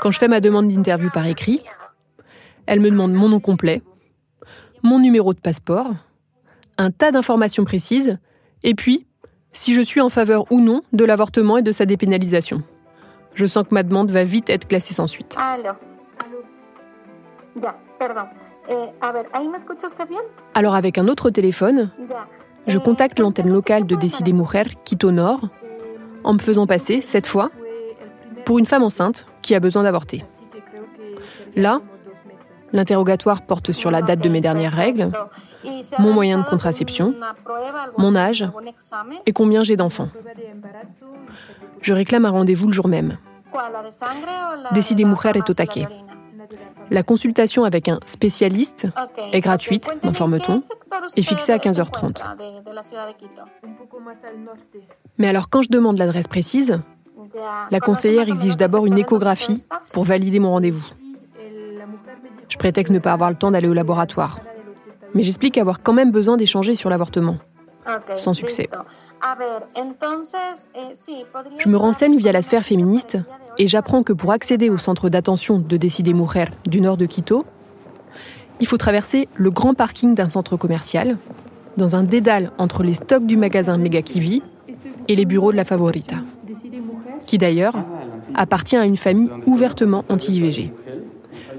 Quand 0.00 0.10
je 0.10 0.18
fais 0.18 0.28
ma 0.28 0.40
demande 0.40 0.68
d'interview 0.68 1.10
par 1.10 1.26
écrit, 1.26 1.62
elle 2.66 2.80
me 2.80 2.90
demande 2.90 3.12
mon 3.12 3.28
nom 3.28 3.40
complet, 3.40 3.82
mon 4.82 4.98
numéro 4.98 5.34
de 5.34 5.40
passeport, 5.40 5.92
un 6.78 6.90
tas 6.90 7.10
d'informations 7.10 7.64
précises, 7.64 8.18
et 8.62 8.74
puis 8.74 9.06
si 9.52 9.72
je 9.72 9.80
suis 9.80 10.00
en 10.00 10.08
faveur 10.08 10.50
ou 10.52 10.60
non 10.60 10.82
de 10.92 11.04
l'avortement 11.04 11.56
et 11.56 11.62
de 11.62 11.72
sa 11.72 11.86
dépénalisation. 11.86 12.62
Je 13.34 13.46
sens 13.46 13.64
que 13.64 13.74
ma 13.74 13.82
demande 13.82 14.10
va 14.10 14.24
vite 14.24 14.50
être 14.50 14.68
classée 14.68 14.94
sans 14.94 15.06
suite. 15.06 15.36
Eh, 18.68 18.74
Alors 20.54 20.74
avec 20.74 20.98
un 20.98 21.08
autre 21.08 21.30
téléphone, 21.30 21.90
je 22.66 22.78
contacte 22.78 23.18
l'antenne 23.18 23.52
locale 23.52 23.86
de 23.86 23.94
Décider 23.94 24.32
Mujer, 24.32 24.64
Quito 24.84 25.10
Nord, 25.12 25.48
en 26.24 26.34
me 26.34 26.38
faisant 26.38 26.66
passer, 26.66 27.00
cette 27.00 27.26
fois, 27.26 27.50
pour 28.44 28.58
une 28.58 28.66
femme 28.66 28.82
enceinte 28.82 29.26
qui 29.46 29.54
a 29.54 29.60
besoin 29.60 29.84
d'avorter. 29.84 30.24
Là, 31.54 31.80
l'interrogatoire 32.72 33.42
porte 33.42 33.70
sur 33.70 33.92
la 33.92 34.02
date 34.02 34.18
de 34.18 34.28
mes 34.28 34.40
dernières 34.40 34.72
règles, 34.72 35.12
mon 36.00 36.12
moyen 36.12 36.38
de 36.38 36.44
contraception, 36.44 37.14
mon 37.96 38.16
âge 38.16 38.44
et 39.24 39.32
combien 39.32 39.62
j'ai 39.62 39.76
d'enfants. 39.76 40.08
Je 41.80 41.94
réclame 41.94 42.24
un 42.24 42.30
rendez-vous 42.30 42.66
le 42.66 42.72
jour 42.72 42.88
même. 42.88 43.18
Décider 44.72 45.04
Mujer 45.04 45.30
est 45.36 45.48
au 45.48 45.54
taquet. 45.54 45.86
La 46.90 47.04
consultation 47.04 47.62
avec 47.62 47.88
un 47.88 48.00
spécialiste 48.04 48.88
est 49.32 49.40
gratuite, 49.40 49.88
m'informe-t-on, 50.02 50.58
et 51.16 51.22
fixée 51.22 51.52
à 51.52 51.58
15h30. 51.58 52.24
Mais 55.18 55.28
alors 55.28 55.48
quand 55.48 55.62
je 55.62 55.68
demande 55.68 55.98
l'adresse 55.98 56.26
précise, 56.26 56.80
la 57.70 57.80
conseillère 57.80 58.28
exige 58.28 58.56
d'abord 58.56 58.86
une 58.86 58.98
échographie 58.98 59.66
pour 59.92 60.04
valider 60.04 60.38
mon 60.38 60.50
rendez-vous. 60.50 60.84
Je 62.48 62.56
prétexte 62.58 62.92
ne 62.92 62.98
pas 62.98 63.12
avoir 63.12 63.30
le 63.30 63.36
temps 63.36 63.50
d'aller 63.50 63.68
au 63.68 63.74
laboratoire. 63.74 64.40
Mais 65.14 65.22
j'explique 65.22 65.58
avoir 65.58 65.82
quand 65.82 65.92
même 65.92 66.10
besoin 66.10 66.36
d'échanger 66.36 66.74
sur 66.74 66.90
l'avortement. 66.90 67.36
Sans 68.16 68.34
succès. 68.34 68.68
Je 71.58 71.68
me 71.68 71.76
renseigne 71.76 72.16
via 72.16 72.32
la 72.32 72.42
sphère 72.42 72.64
féministe 72.64 73.18
et 73.58 73.68
j'apprends 73.68 74.02
que 74.02 74.12
pour 74.12 74.32
accéder 74.32 74.70
au 74.70 74.78
centre 74.78 75.08
d'attention 75.08 75.58
de 75.58 75.76
Décider 75.76 76.12
Mujer 76.12 76.46
du 76.66 76.80
nord 76.80 76.96
de 76.96 77.06
Quito, 77.06 77.44
il 78.58 78.66
faut 78.66 78.76
traverser 78.76 79.28
le 79.36 79.50
grand 79.50 79.74
parking 79.74 80.14
d'un 80.14 80.28
centre 80.28 80.56
commercial, 80.56 81.16
dans 81.76 81.94
un 81.94 82.02
dédale 82.02 82.50
entre 82.58 82.82
les 82.82 82.94
stocks 82.94 83.26
du 83.26 83.36
magasin 83.36 83.76
Mega 83.76 84.02
Kiwi 84.02 84.42
et 85.08 85.14
les 85.14 85.24
bureaux 85.24 85.52
de 85.52 85.56
la 85.56 85.64
Favorita 85.64 86.16
qui 87.26 87.38
d'ailleurs 87.38 87.76
appartient 88.34 88.76
à 88.76 88.84
une 88.84 88.96
famille 88.96 89.28
ouvertement 89.46 90.04
anti-IVG. 90.08 90.72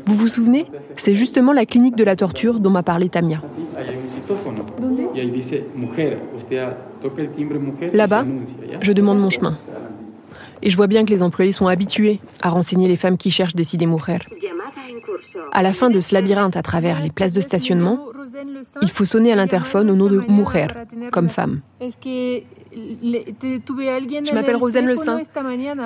Vous 0.06 0.16
vous 0.16 0.28
souvenez? 0.28 0.66
C'est 0.96 1.14
justement 1.14 1.52
la 1.52 1.66
clinique 1.66 1.96
de 1.96 2.04
la 2.04 2.16
torture 2.16 2.60
dont 2.60 2.70
m'a 2.70 2.84
parlé 2.84 3.10
Tamia. 3.10 3.42
Là-bas, 7.94 8.26
je 8.82 8.92
demande 8.94 9.20
mon 9.20 9.30
chemin. 9.30 9.58
Et 10.62 10.70
je 10.70 10.78
vois 10.78 10.88
bien 10.88 11.06
que 11.06 11.12
les 11.12 11.22
employés 11.22 11.52
sont 11.52 11.68
habitués 11.68 12.20
à 12.42 12.50
renseigner 12.50 12.88
les 12.88 12.96
femmes 12.96 13.18
qui 13.18 13.32
cherchent 13.32 13.56
des 13.56 13.76
idées 13.76 13.88
À 15.52 15.62
la 15.62 15.74
fin 15.74 15.90
de 15.90 16.00
ce 16.00 16.14
labyrinthe 16.14 16.58
à 16.58 16.62
travers 16.62 17.02
les 17.02 17.10
places 17.12 17.34
de 17.34 17.42
stationnement, 17.42 18.00
il 18.82 18.90
faut 18.90 19.06
sonner 19.06 19.32
à 19.32 19.36
l'interphone 19.36 19.90
au 19.90 19.96
nom 19.96 20.08
de 20.08 20.24
Mujer, 20.30 20.68
comme 21.12 21.30
femme. 21.30 21.62
Je 22.74 24.34
m'appelle 24.34 24.56
Rosane 24.56 24.86
Le 24.86 24.98
Saint. 24.98 25.22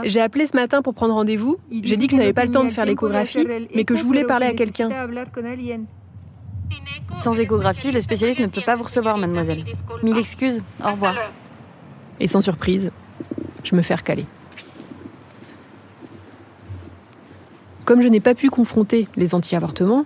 J'ai 0.04 0.22
appelé 0.22 0.46
ce 0.46 0.56
matin 0.56 0.82
pour 0.82 0.94
prendre 0.94 1.14
rendez-vous. 1.14 1.58
J'ai 1.84 1.98
dit 1.98 2.08
que 2.08 2.14
je 2.14 2.18
n'avais 2.18 2.34
pas 2.34 2.46
le 2.46 2.52
temps 2.52 2.64
de 2.64 2.70
faire 2.70 2.86
l'échographie, 2.86 3.48
mais 3.76 3.84
que 3.84 3.96
je 3.96 4.04
voulais 4.04 4.24
parler 4.24 4.46
à 4.46 4.54
quelqu'un. 4.54 4.90
Sans 7.16 7.40
échographie, 7.40 7.92
le 7.92 8.00
spécialiste 8.00 8.40
ne 8.40 8.48
peut 8.48 8.62
pas 8.66 8.76
vous 8.76 8.84
recevoir, 8.84 9.18
mademoiselle. 9.18 9.66
Mille 10.04 10.18
excuses, 10.18 10.64
au 10.84 10.92
revoir. 10.92 11.16
Et 12.20 12.28
sans 12.28 12.42
surprise, 12.42 12.92
je 13.64 13.76
me 13.76 13.82
fais 13.82 13.96
recaler. 13.96 14.26
Comme 17.86 18.02
je 18.02 18.08
n'ai 18.08 18.20
pas 18.22 18.36
pu 18.36 18.50
confronter 18.50 19.08
les 19.18 19.36
anti-avortements, 19.36 20.06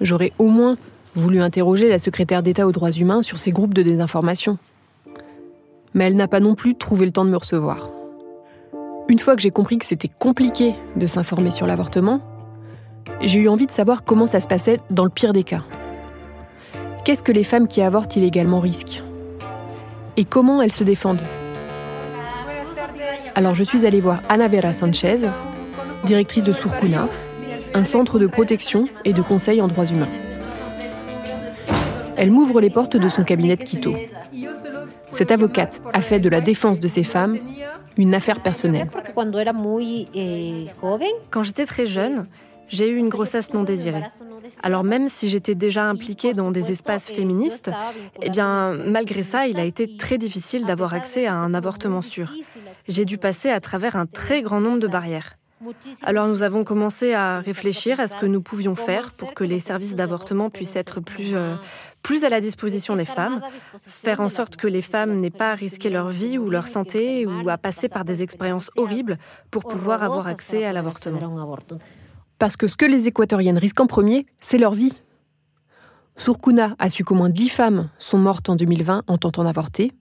j'aurais 0.00 0.32
au 0.38 0.48
moins 0.48 0.76
voulu 1.16 1.40
interroger 1.40 1.88
la 1.88 1.98
secrétaire 1.98 2.42
d'État 2.42 2.66
aux 2.66 2.72
droits 2.72 2.90
humains 2.90 3.22
sur 3.22 3.38
ces 3.38 3.52
groupes 3.52 3.74
de 3.74 3.82
désinformation 3.82 4.58
mais 5.94 6.06
elle 6.06 6.16
n'a 6.16 6.28
pas 6.28 6.40
non 6.40 6.54
plus 6.54 6.74
trouvé 6.74 7.06
le 7.06 7.12
temps 7.12 7.24
de 7.24 7.30
me 7.30 7.36
recevoir. 7.36 7.88
Une 9.08 9.18
fois 9.18 9.36
que 9.36 9.42
j'ai 9.42 9.50
compris 9.50 9.78
que 9.78 9.86
c'était 9.86 10.08
compliqué 10.08 10.74
de 10.96 11.06
s'informer 11.06 11.50
sur 11.50 11.66
l'avortement, 11.66 12.20
j'ai 13.20 13.40
eu 13.40 13.48
envie 13.48 13.66
de 13.66 13.70
savoir 13.70 14.04
comment 14.04 14.26
ça 14.26 14.40
se 14.40 14.48
passait 14.48 14.80
dans 14.90 15.04
le 15.04 15.10
pire 15.10 15.32
des 15.32 15.44
cas. 15.44 15.62
Qu'est-ce 17.04 17.22
que 17.22 17.32
les 17.32 17.44
femmes 17.44 17.68
qui 17.68 17.82
avortent 17.82 18.16
illégalement 18.16 18.60
risquent? 18.60 19.02
Et 20.16 20.24
comment 20.24 20.62
elles 20.62 20.72
se 20.72 20.84
défendent? 20.84 21.22
Alors 23.34 23.54
je 23.54 23.64
suis 23.64 23.84
allée 23.84 24.00
voir 24.00 24.22
Ana 24.28 24.48
Vera 24.48 24.72
Sanchez, 24.72 25.28
directrice 26.04 26.44
de 26.44 26.52
Surcuna, 26.52 27.08
un 27.74 27.84
centre 27.84 28.18
de 28.18 28.26
protection 28.26 28.88
et 29.04 29.12
de 29.12 29.22
conseil 29.22 29.60
en 29.60 29.68
droits 29.68 29.86
humains. 29.86 30.08
Elle 32.16 32.30
m'ouvre 32.30 32.60
les 32.60 32.70
portes 32.70 32.96
de 32.96 33.08
son 33.08 33.24
cabinet 33.24 33.56
de 33.56 33.64
Quito. 33.64 33.94
Cette 35.14 35.30
avocate 35.30 35.80
a 35.92 36.00
fait 36.00 36.20
de 36.20 36.28
la 36.28 36.40
défense 36.40 36.78
de 36.78 36.88
ces 36.88 37.04
femmes 37.04 37.38
une 37.96 38.14
affaire 38.14 38.42
personnelle. 38.42 38.88
Quand 41.30 41.42
j'étais 41.44 41.66
très 41.66 41.86
jeune, 41.86 42.26
J'ai 42.68 42.88
eu 42.88 42.96
une 42.96 43.08
grossesse 43.08 43.52
non 43.52 43.62
désirée. 43.62 44.02
Alors 44.62 44.84
même 44.84 45.08
si 45.08 45.28
j'étais 45.28 45.54
déjà 45.54 45.84
impliquée 45.84 46.34
dans 46.34 46.50
des 46.50 46.70
espaces 46.70 47.08
féministes, 47.10 47.70
eh 48.22 48.30
bien, 48.30 48.72
malgré 48.86 49.22
ça, 49.22 49.46
il 49.46 49.60
a 49.60 49.64
été 49.64 49.96
très 49.96 50.18
difficile 50.18 50.64
d'avoir 50.64 50.94
accès 50.94 51.26
à 51.26 51.34
un 51.34 51.54
avortement 51.54 52.02
sûr. 52.02 52.32
J'ai 52.88 53.04
dû 53.04 53.18
passer 53.18 53.50
à 53.50 53.60
travers 53.60 53.96
un 53.96 54.06
très 54.06 54.42
grand 54.42 54.60
nombre 54.60 54.80
de 54.80 54.88
barrières. 54.88 55.36
Alors 56.02 56.28
nous 56.28 56.42
avons 56.42 56.64
commencé 56.64 57.14
à 57.14 57.40
réfléchir 57.40 58.00
à 58.00 58.08
ce 58.08 58.16
que 58.16 58.26
nous 58.26 58.42
pouvions 58.42 58.74
faire 58.74 59.12
pour 59.12 59.34
que 59.34 59.44
les 59.44 59.58
services 59.58 59.96
d'avortement 59.96 60.50
puissent 60.50 60.76
être 60.76 61.00
plus, 61.00 61.34
euh, 61.34 61.54
plus 62.02 62.24
à 62.24 62.28
la 62.28 62.40
disposition 62.40 62.96
des 62.96 63.04
femmes, 63.04 63.40
faire 63.78 64.20
en 64.20 64.28
sorte 64.28 64.56
que 64.56 64.66
les 64.66 64.82
femmes 64.82 65.20
n'aient 65.20 65.30
pas 65.30 65.52
à 65.52 65.54
risquer 65.54 65.90
leur 65.90 66.08
vie 66.08 66.38
ou 66.38 66.50
leur 66.50 66.68
santé 66.68 67.26
ou 67.26 67.48
à 67.48 67.58
passer 67.58 67.88
par 67.88 68.04
des 68.04 68.22
expériences 68.22 68.70
horribles 68.76 69.18
pour 69.50 69.64
pouvoir 69.64 70.02
avoir 70.02 70.26
accès 70.26 70.64
à 70.64 70.72
l'avortement. 70.72 71.56
Parce 72.38 72.56
que 72.56 72.68
ce 72.68 72.76
que 72.76 72.84
les 72.84 73.08
équatoriennes 73.08 73.58
risquent 73.58 73.80
en 73.80 73.86
premier, 73.86 74.26
c'est 74.40 74.58
leur 74.58 74.74
vie. 74.74 74.92
Surkuna 76.16 76.76
a 76.78 76.90
su 76.90 77.04
qu'au 77.04 77.14
moins 77.14 77.30
10 77.30 77.48
femmes 77.48 77.88
sont 77.98 78.18
mortes 78.18 78.48
en 78.48 78.56
2020 78.56 79.02
en 79.06 79.18
tentant 79.18 79.44
d'avorter, 79.44 79.92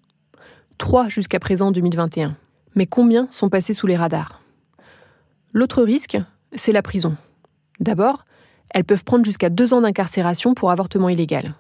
3 0.78 1.10
jusqu'à 1.10 1.40
présent 1.40 1.68
en 1.68 1.72
2021. 1.72 2.36
Mais 2.76 2.86
combien 2.86 3.28
sont 3.30 3.50
passées 3.50 3.74
sous 3.74 3.88
les 3.88 3.96
radars? 3.96 4.43
L'autre 5.54 5.84
risque, 5.84 6.18
c'est 6.54 6.72
la 6.72 6.82
prison. 6.82 7.16
D'abord, 7.80 8.26
elles 8.72 8.84
peuvent 8.84 9.04
prendre 9.04 9.24
jusqu'à 9.24 9.50
deux 9.50 9.74
ans 9.74 9.82
d'incarcération 9.82 10.56
pour 10.56 10.72
avortement 10.72 11.10
illégal. 11.10 11.54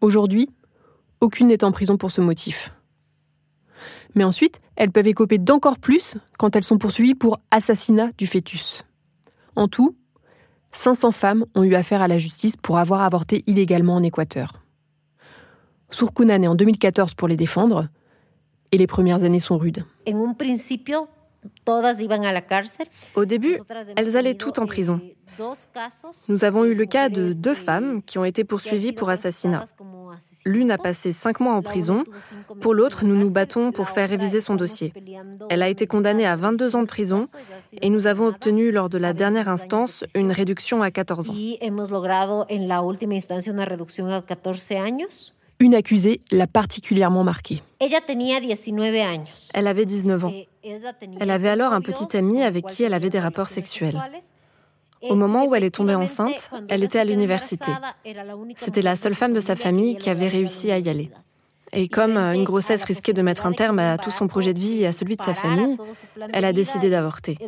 Aujourd'hui, 0.00 0.50
aucune 1.20 1.48
n'est 1.48 1.64
en 1.64 1.70
prison 1.70 1.96
pour 1.96 2.10
ce 2.10 2.20
motif. 2.20 2.72
Mais 4.16 4.24
ensuite, 4.24 4.60
elles 4.74 4.90
peuvent 4.90 5.06
écoper 5.06 5.38
d'encore 5.38 5.78
plus 5.78 6.16
quand 6.38 6.56
elles 6.56 6.64
sont 6.64 6.78
poursuivies 6.78 7.14
pour 7.14 7.38
assassinat 7.52 8.10
du 8.18 8.26
fœtus. 8.26 8.82
En 9.54 9.68
tout, 9.68 9.96
500 10.72 11.12
femmes 11.12 11.46
ont 11.54 11.62
eu 11.62 11.74
affaire 11.74 12.02
à 12.02 12.08
la 12.08 12.18
justice 12.18 12.56
pour 12.56 12.78
avoir 12.78 13.02
avorté 13.02 13.44
illégalement 13.46 13.94
en 13.94 14.02
Équateur. 14.02 14.62
Surkuna 15.90 16.38
naît 16.38 16.48
en 16.48 16.56
2014 16.56 17.14
pour 17.14 17.28
les 17.28 17.36
défendre, 17.36 17.88
et 18.72 18.78
les 18.78 18.86
premières 18.86 19.22
années 19.22 19.40
sont 19.40 19.58
rudes. 19.58 19.84
Au 23.14 23.24
début, 23.24 23.58
elles 23.96 24.16
allaient 24.16 24.34
toutes 24.34 24.58
en 24.58 24.66
prison. 24.66 25.00
Nous 26.28 26.44
avons 26.44 26.64
eu 26.64 26.74
le 26.74 26.86
cas 26.86 27.08
de 27.08 27.32
deux 27.32 27.54
femmes 27.54 28.02
qui 28.02 28.18
ont 28.18 28.24
été 28.24 28.44
poursuivies 28.44 28.92
pour 28.92 29.10
assassinat. 29.10 29.64
L'une 30.44 30.70
a 30.70 30.78
passé 30.78 31.12
cinq 31.12 31.40
mois 31.40 31.54
en 31.54 31.62
prison. 31.62 32.04
Pour 32.60 32.74
l'autre, 32.74 33.04
nous 33.04 33.16
nous 33.16 33.30
battons 33.30 33.72
pour 33.72 33.88
faire 33.88 34.08
réviser 34.08 34.40
son 34.40 34.54
dossier. 34.54 34.92
Elle 35.50 35.62
a 35.62 35.68
été 35.68 35.86
condamnée 35.86 36.26
à 36.26 36.36
22 36.36 36.76
ans 36.76 36.82
de 36.82 36.86
prison 36.86 37.22
et 37.82 37.90
nous 37.90 38.06
avons 38.06 38.26
obtenu 38.26 38.70
lors 38.70 38.88
de 38.88 38.98
la 38.98 39.12
dernière 39.12 39.48
instance 39.48 40.04
une 40.14 40.32
réduction 40.32 40.82
à 40.82 40.90
14 40.90 41.30
ans. 41.30 41.34
Une 45.58 45.74
accusée 45.74 46.20
l'a 46.32 46.46
particulièrement 46.46 47.24
marquée. 47.24 47.62
Elle 49.54 49.66
avait 49.66 49.86
19 49.86 50.24
ans. 50.24 50.32
Elle 51.20 51.30
avait 51.30 51.48
alors 51.48 51.72
un 51.72 51.80
petit 51.80 52.16
ami 52.16 52.42
avec 52.42 52.66
qui 52.66 52.82
elle 52.82 52.94
avait 52.94 53.10
des 53.10 53.20
rapports 53.20 53.48
sexuels. 53.48 54.00
Au 55.02 55.14
moment 55.14 55.44
où 55.44 55.54
elle 55.54 55.64
est 55.64 55.74
tombée 55.74 55.94
enceinte, 55.94 56.50
elle 56.68 56.82
était 56.82 56.98
à 56.98 57.04
l'université. 57.04 57.70
C'était 58.56 58.82
la 58.82 58.96
seule 58.96 59.14
femme 59.14 59.34
de 59.34 59.40
sa 59.40 59.56
famille 59.56 59.96
qui 59.96 60.10
avait 60.10 60.28
réussi 60.28 60.70
à 60.70 60.78
y 60.78 60.88
aller. 60.88 61.10
Et 61.72 61.88
comme 61.88 62.16
une 62.16 62.44
grossesse 62.44 62.84
risquait 62.84 63.12
de 63.12 63.22
mettre 63.22 63.44
un 63.44 63.52
terme 63.52 63.78
à 63.78 63.98
tout 63.98 64.10
son 64.10 64.28
projet 64.28 64.54
de 64.54 64.60
vie 64.60 64.82
et 64.82 64.86
à 64.86 64.92
celui 64.92 65.16
de 65.16 65.22
sa 65.22 65.34
famille, 65.34 65.76
elle 66.32 66.44
a 66.44 66.52
décidé 66.52 66.90
d'avorter. 66.90 67.38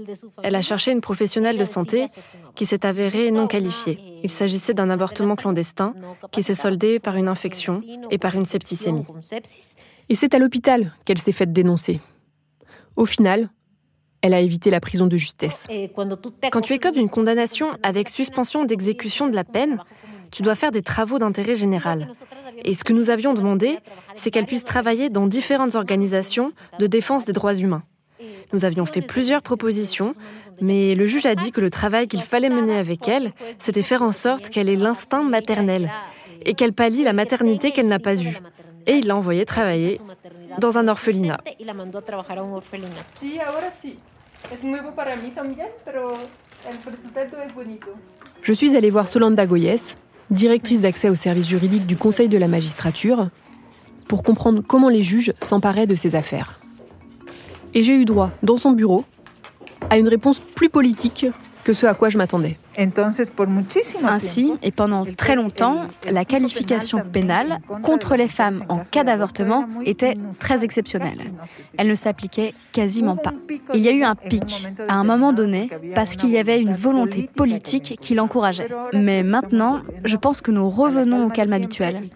Elle 0.43 0.57
a 0.57 0.63
cherché 0.63 0.91
une 0.91 1.01
professionnelle 1.01 1.57
de 1.57 1.65
santé 1.65 2.07
qui 2.55 2.67
s'est 2.67 2.85
avérée 2.85 3.31
non 3.31 3.47
qualifiée. 3.47 3.99
Il 4.23 4.31
s'agissait 4.31 4.75
d'un 4.75 4.91
avortement 4.91 5.37
clandestin 5.37 5.95
qui 6.33 6.43
s'est 6.43 6.55
soldé 6.55 6.99
par 6.99 7.17
une 7.17 7.29
infection 7.29 7.83
et 8.11 8.19
par 8.19 8.35
une 8.35 8.45
septicémie. 8.45 9.07
Et 10.09 10.15
c'est 10.15 10.35
à 10.35 10.39
l'hôpital 10.39 10.93
qu'elle 11.05 11.19
s'est 11.19 11.33
faite 11.33 11.53
dénoncer. 11.53 12.01
Au 12.99 13.07
final, 13.07 13.49
elle 14.23 14.35
a 14.35 14.41
évité 14.41 14.71
la 14.71 14.81
prison 14.81 15.07
de 15.07 15.17
justesse. 15.17 15.69
Quand 16.51 16.61
tu 16.61 16.73
écopes 16.73 16.97
d'une 16.97 17.09
condamnation 17.09 17.69
avec 17.85 18.09
suspension 18.09 18.65
d'exécution 18.65 19.29
de 19.29 19.37
la 19.37 19.45
peine, 19.45 19.79
tu 20.33 20.43
dois 20.43 20.57
faire 20.57 20.73
des 20.73 20.83
travaux 20.83 21.21
d'intérêt 21.21 21.55
général. 21.55 22.09
Et 22.65 22.75
ce 22.75 22.83
que 22.83 22.93
nous 22.93 23.11
avions 23.11 23.35
demandé, 23.35 23.79
c'est 24.17 24.33
qu'elle 24.33 24.47
puisse 24.47 24.65
travailler 24.65 25.11
dans 25.11 25.29
différentes 25.29 25.77
organisations 25.77 26.51
de 26.81 26.89
défense 26.89 27.25
des 27.25 27.33
droits 27.33 27.55
humains. 27.55 27.85
Nous 28.53 28.65
avions 28.65 28.85
fait 28.85 29.01
plusieurs 29.01 29.43
propositions, 29.43 30.13
mais 30.61 30.97
le 30.97 31.07
juge 31.07 31.27
a 31.27 31.37
dit 31.37 31.53
que 31.53 31.61
le 31.61 31.71
travail 31.71 32.09
qu'il 32.09 32.23
fallait 32.23 32.51
mener 32.51 32.75
avec 32.75 33.07
elle, 33.07 33.33
c'était 33.61 33.85
faire 33.85 34.03
en 34.03 34.11
sorte 34.13 34.51
qu'elle 34.51 34.69
ait 34.69 34.75
l'instinct 34.75 35.23
maternel 35.23 35.89
et 36.45 36.55
qu'elle 36.55 36.73
pallie 36.73 37.05
la 37.05 37.13
maternité 37.13 37.71
qu'elle 37.71 37.87
n'a 37.87 38.01
pas 38.01 38.21
eue. 38.21 38.39
Et 38.89 38.97
il 38.97 39.07
l'a 39.07 39.17
envoyée 39.17 39.45
travailler 39.45 40.01
dans 40.59 40.79
un 40.79 40.89
orphelinat. 40.89 41.39
Je 48.43 48.53
suis 48.53 48.77
allée 48.77 48.91
voir 48.91 49.07
Solanda 49.07 49.47
Goyes, 49.47 49.97
directrice 50.31 50.81
d'accès 50.81 51.11
aux 51.11 51.17
services 51.17 51.49
juridiques 51.49 51.87
du 51.87 51.97
Conseil 51.97 52.29
de 52.29 52.39
la 52.39 52.49
magistrature, 52.49 53.29
pour 54.09 54.23
comprendre 54.23 54.63
comment 54.67 54.89
les 54.89 55.03
juges 55.03 55.35
s'emparaient 55.41 55.87
de 55.87 55.95
ces 55.95 56.17
affaires. 56.17 56.59
Et 57.75 57.83
j'ai 57.83 57.93
eu 57.93 58.07
droit, 58.07 58.31
dans 58.43 58.57
son 58.57 58.73
bureau, 58.73 59.05
à 59.91 59.99
une 59.99 60.09
réponse 60.09 60.41
plus 60.41 60.71
politique 60.71 61.27
que 61.63 61.75
ce 61.75 61.85
à 61.85 61.93
quoi 61.93 62.09
je 62.09 62.17
m'attendais. 62.17 62.59
Ainsi, 64.05 64.53
et 64.63 64.71
pendant 64.71 65.05
très 65.17 65.35
longtemps, 65.35 65.81
la 66.09 66.25
qualification 66.25 67.03
pénale 67.13 67.59
contre 67.83 68.15
les 68.15 68.29
femmes 68.29 68.65
en 68.69 68.79
cas 68.79 69.05
d'avortement 69.05 69.67
était 69.85 70.17
très 70.39 70.65
exceptionnelle. 70.65 71.33
Elle 71.77 71.89
ne 71.89 71.95
s'appliquait 71.95 72.55
quasiment 72.73 73.17
pas. 73.17 73.33
Il 73.75 73.81
y 73.81 73.89
a 73.89 73.93
eu 73.93 74.05
un 74.05 74.15
pic 74.15 74.69
à 74.89 74.95
un 74.95 75.05
moment 75.05 75.33
donné 75.33 75.71
parce 75.95 76.15
qu'il 76.15 76.31
y 76.31 76.39
avait 76.39 76.61
une 76.61 76.73
volonté 76.73 77.29
politique 77.35 77.99
qui 78.01 78.15
l'encourageait. 78.15 78.69
Mais 78.93 79.23
maintenant, 79.23 79.81
je 80.05 80.17
pense 80.17 80.41
que 80.41 80.51
nous 80.51 80.69
revenons 80.71 81.27
au 81.27 81.31
calme 81.31 81.53
habituel. 81.53 82.09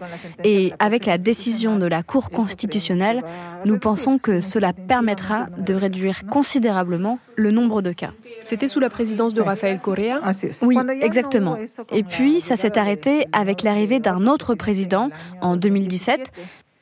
Et 0.43 0.73
avec 0.79 1.05
la 1.05 1.17
décision 1.17 1.77
de 1.77 1.85
la 1.85 2.03
Cour 2.03 2.29
constitutionnelle, 2.29 3.23
nous 3.65 3.79
pensons 3.79 4.17
que 4.17 4.39
cela 4.39 4.73
permettra 4.73 5.47
de 5.57 5.73
réduire 5.73 6.25
considérablement 6.29 7.19
le 7.35 7.51
nombre 7.51 7.81
de 7.81 7.91
cas. 7.91 8.11
C'était 8.43 8.67
sous 8.67 8.79
la 8.79 8.89
présidence 8.89 9.33
de 9.33 9.41
Rafael 9.41 9.79
Correa 9.79 10.21
Oui, 10.61 10.77
exactement. 11.01 11.57
Et 11.91 12.03
puis, 12.03 12.41
ça 12.41 12.55
s'est 12.55 12.77
arrêté 12.77 13.25
avec 13.31 13.63
l'arrivée 13.63 13.99
d'un 13.99 14.27
autre 14.27 14.55
président 14.55 15.09
en 15.41 15.55
2017. 15.55 16.31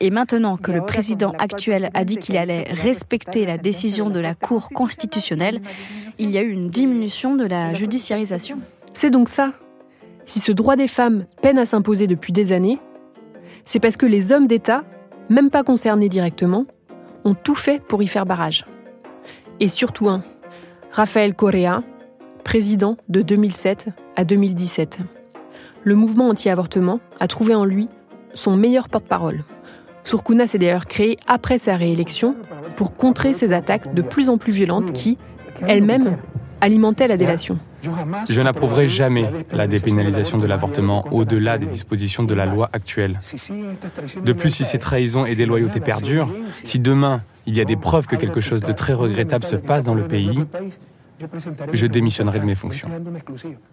Et 0.00 0.10
maintenant 0.10 0.56
que 0.56 0.72
le 0.72 0.84
président 0.84 1.32
actuel 1.38 1.90
a 1.94 2.04
dit 2.04 2.16
qu'il 2.16 2.36
allait 2.36 2.66
respecter 2.72 3.46
la 3.46 3.56
décision 3.56 4.10
de 4.10 4.18
la 4.18 4.34
Cour 4.34 4.68
constitutionnelle, 4.70 5.60
il 6.18 6.30
y 6.30 6.38
a 6.38 6.42
eu 6.42 6.50
une 6.50 6.70
diminution 6.70 7.36
de 7.36 7.44
la 7.44 7.72
judiciarisation. 7.72 8.58
C'est 8.94 9.10
donc 9.10 9.28
ça. 9.28 9.52
Si 10.26 10.40
ce 10.40 10.50
droit 10.50 10.74
des 10.74 10.88
femmes 10.88 11.24
peine 11.40 11.56
à 11.56 11.66
s'imposer 11.66 12.08
depuis 12.08 12.32
des 12.32 12.50
années, 12.50 12.80
c'est 13.64 13.78
parce 13.78 13.96
que 13.96 14.06
les 14.06 14.32
hommes 14.32 14.48
d'État, 14.48 14.82
même 15.28 15.50
pas 15.50 15.62
concernés 15.62 16.08
directement, 16.08 16.66
ont 17.24 17.34
tout 17.34 17.54
fait 17.54 17.80
pour 17.80 18.02
y 18.02 18.08
faire 18.08 18.26
barrage. 18.26 18.64
Et 19.60 19.68
surtout 19.68 20.08
un, 20.08 20.24
Rafael 20.90 21.34
Correa, 21.34 21.82
président 22.44 22.96
de 23.08 23.22
2007 23.22 23.88
à 24.16 24.24
2017. 24.24 24.98
Le 25.84 25.94
mouvement 25.94 26.28
anti-avortement 26.28 27.00
a 27.20 27.28
trouvé 27.28 27.54
en 27.54 27.64
lui 27.64 27.88
son 28.34 28.56
meilleur 28.56 28.88
porte-parole. 28.88 29.44
Surkuna 30.04 30.46
s'est 30.46 30.58
d'ailleurs 30.58 30.86
créé 30.86 31.18
après 31.26 31.58
sa 31.58 31.76
réélection 31.76 32.34
pour 32.76 32.94
contrer 32.96 33.34
ces 33.34 33.52
attaques 33.52 33.94
de 33.94 34.02
plus 34.02 34.28
en 34.28 34.38
plus 34.38 34.52
violentes 34.52 34.92
qui, 34.92 35.18
elles-mêmes, 35.66 36.18
alimentaient 36.60 37.08
la 37.08 37.16
délation. 37.16 37.58
Je 38.30 38.40
n'approuverai 38.40 38.88
jamais 38.88 39.24
la 39.52 39.66
dépénalisation 39.66 40.38
de 40.38 40.46
l'avortement 40.46 41.04
au-delà 41.10 41.58
des 41.58 41.66
dispositions 41.66 42.22
de 42.22 42.34
la 42.34 42.46
loi 42.46 42.70
actuelle. 42.72 43.18
De 44.24 44.32
plus, 44.32 44.50
si 44.50 44.64
ces 44.64 44.78
trahisons 44.78 45.26
et 45.26 45.34
déloyautés 45.34 45.80
perdurent, 45.80 46.32
si 46.50 46.78
demain 46.78 47.22
il 47.46 47.56
y 47.56 47.60
a 47.60 47.64
des 47.64 47.76
preuves 47.76 48.06
que 48.06 48.14
quelque 48.14 48.40
chose 48.40 48.60
de 48.60 48.72
très 48.72 48.92
regrettable 48.92 49.44
se 49.44 49.56
passe 49.56 49.84
dans 49.84 49.94
le 49.94 50.06
pays, 50.06 50.44
je 51.72 51.86
démissionnerai 51.86 52.40
de 52.40 52.44
mes 52.44 52.54
fonctions. 52.54 52.88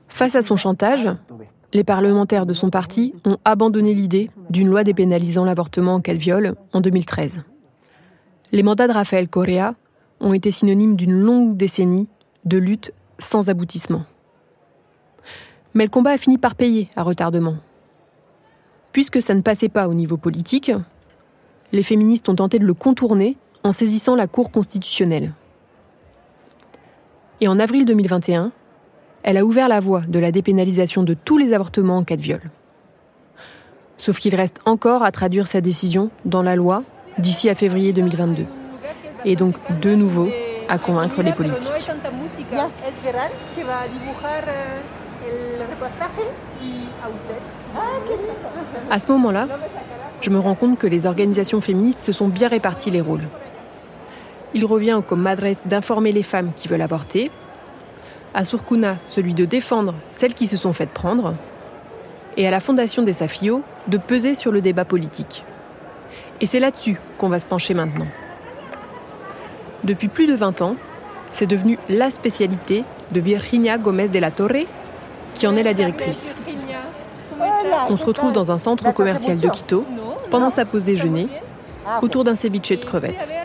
Face 0.07 0.35
à 0.35 0.41
son 0.41 0.57
chantage, 0.57 1.09
les 1.73 1.83
parlementaires 1.83 2.45
de 2.45 2.53
son 2.53 2.69
parti 2.69 3.13
ont 3.25 3.37
abandonné 3.45 3.93
l'idée 3.93 4.29
d'une 4.49 4.69
loi 4.69 4.83
dépénalisant 4.83 5.45
l'avortement 5.45 5.95
en 5.95 6.01
cas 6.01 6.13
de 6.13 6.19
viol 6.19 6.55
en 6.73 6.81
2013. 6.81 7.41
Les 8.51 8.63
mandats 8.63 8.87
de 8.87 8.93
Rafael 8.93 9.27
Correa 9.27 9.75
ont 10.19 10.33
été 10.33 10.51
synonymes 10.51 10.95
d'une 10.95 11.13
longue 11.13 11.55
décennie 11.55 12.07
de 12.45 12.57
lutte 12.57 12.91
sans 13.19 13.49
aboutissement. 13.49 14.03
Mais 15.73 15.83
le 15.83 15.89
combat 15.89 16.11
a 16.11 16.17
fini 16.17 16.37
par 16.37 16.55
payer 16.55 16.89
à 16.95 17.03
retardement. 17.03 17.57
Puisque 18.91 19.21
ça 19.21 19.35
ne 19.35 19.41
passait 19.41 19.69
pas 19.69 19.87
au 19.87 19.93
niveau 19.93 20.17
politique, 20.17 20.71
les 21.71 21.83
féministes 21.83 22.27
ont 22.29 22.35
tenté 22.35 22.57
de 22.57 22.65
le 22.65 22.73
contourner 22.73 23.37
en 23.63 23.71
saisissant 23.71 24.15
la 24.15 24.25
Cour 24.25 24.51
constitutionnelle. 24.51 25.33
Et 27.41 27.47
en 27.47 27.57
avril 27.57 27.85
2021, 27.85 28.51
elle 29.23 29.37
a 29.37 29.45
ouvert 29.45 29.69
la 29.69 29.79
voie 29.79 30.01
de 30.01 30.19
la 30.19 30.31
dépénalisation 30.31 31.03
de 31.03 31.13
tous 31.13 31.37
les 31.37 31.53
avortements 31.53 31.97
en 31.97 32.03
cas 32.03 32.17
de 32.17 32.21
viol. 32.21 32.41
Sauf 33.97 34.19
qu'il 34.19 34.35
reste 34.35 34.59
encore 34.65 35.03
à 35.03 35.11
traduire 35.11 35.47
sa 35.47 35.61
décision 35.61 36.09
dans 36.25 36.41
la 36.41 36.55
loi 36.55 36.83
d'ici 37.17 37.49
à 37.49 37.55
février 37.55 37.93
2022. 37.93 38.45
Et 39.25 39.35
donc, 39.35 39.55
de 39.81 39.95
nouveau, 39.95 40.29
à 40.69 40.77
convaincre 40.77 41.21
les 41.21 41.33
politiques. 41.33 41.71
À 48.89 48.99
ce 48.99 49.11
moment-là, 49.11 49.47
je 50.21 50.29
me 50.29 50.39
rends 50.39 50.55
compte 50.55 50.77
que 50.77 50.87
les 50.87 51.05
organisations 51.05 51.61
féministes 51.61 52.01
se 52.01 52.11
sont 52.11 52.27
bien 52.27 52.47
répartis 52.47 52.91
les 52.91 53.01
rôles. 53.01 53.27
Il 54.53 54.65
revient 54.65 54.93
aux 54.93 55.01
comadres 55.01 55.55
d'informer 55.65 56.11
les 56.11 56.23
femmes 56.23 56.51
qui 56.55 56.67
veulent 56.67 56.81
avorter, 56.81 57.31
à 58.33 58.43
Surkuna 58.43 58.97
celui 59.05 59.33
de 59.33 59.45
défendre 59.45 59.93
celles 60.11 60.33
qui 60.33 60.47
se 60.47 60.57
sont 60.57 60.73
faites 60.73 60.89
prendre, 60.89 61.33
et 62.37 62.47
à 62.47 62.51
la 62.51 62.59
Fondation 62.59 63.03
des 63.03 63.13
Safio 63.13 63.63
de 63.87 63.97
peser 63.97 64.33
sur 64.33 64.51
le 64.51 64.61
débat 64.61 64.85
politique. 64.85 65.43
Et 66.41 66.45
c'est 66.45 66.59
là-dessus 66.59 66.99
qu'on 67.17 67.29
va 67.29 67.39
se 67.39 67.45
pencher 67.45 67.73
maintenant. 67.73 68.07
Depuis 69.83 70.07
plus 70.07 70.27
de 70.27 70.33
20 70.33 70.61
ans, 70.61 70.75
c'est 71.33 71.47
devenu 71.47 71.77
la 71.89 72.11
spécialité 72.11 72.83
de 73.11 73.19
Virginia 73.19 73.77
Gomez 73.77 74.09
de 74.09 74.19
la 74.19 74.31
Torre, 74.31 74.65
qui 75.35 75.47
en 75.47 75.55
est 75.55 75.63
la 75.63 75.73
directrice. 75.73 76.35
On 77.89 77.97
se 77.97 78.05
retrouve 78.05 78.31
dans 78.31 78.51
un 78.51 78.57
centre 78.57 78.93
commercial 78.93 79.37
de 79.37 79.47
Quito 79.47 79.85
pendant 80.29 80.49
sa 80.49 80.65
pause 80.65 80.83
déjeuner 80.83 81.27
autour 82.01 82.23
d'un 82.23 82.35
ceviche 82.35 82.69
de 82.69 82.85
crevettes. 82.85 83.38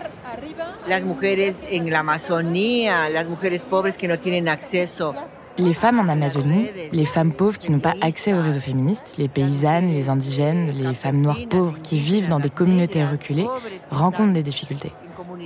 Les 5.56 5.72
femmes 5.72 6.00
en 6.00 6.08
Amazonie, 6.08 6.68
les 6.92 7.04
femmes 7.06 7.32
pauvres 7.32 7.58
qui 7.58 7.70
n'ont 7.70 7.78
pas 7.78 7.94
accès 8.02 8.34
aux 8.34 8.42
réseaux 8.42 8.60
féministes, 8.60 9.14
les 9.18 9.28
paysannes, 9.28 9.92
les 9.92 10.10
indigènes, 10.10 10.72
les 10.72 10.94
femmes 10.94 11.20
noires 11.20 11.38
pauvres 11.48 11.76
qui 11.82 11.98
vivent 11.98 12.28
dans 12.28 12.40
des 12.40 12.50
communautés 12.50 13.04
reculées, 13.04 13.46
rencontrent 13.90 14.32
des 14.32 14.42
difficultés. 14.42 14.92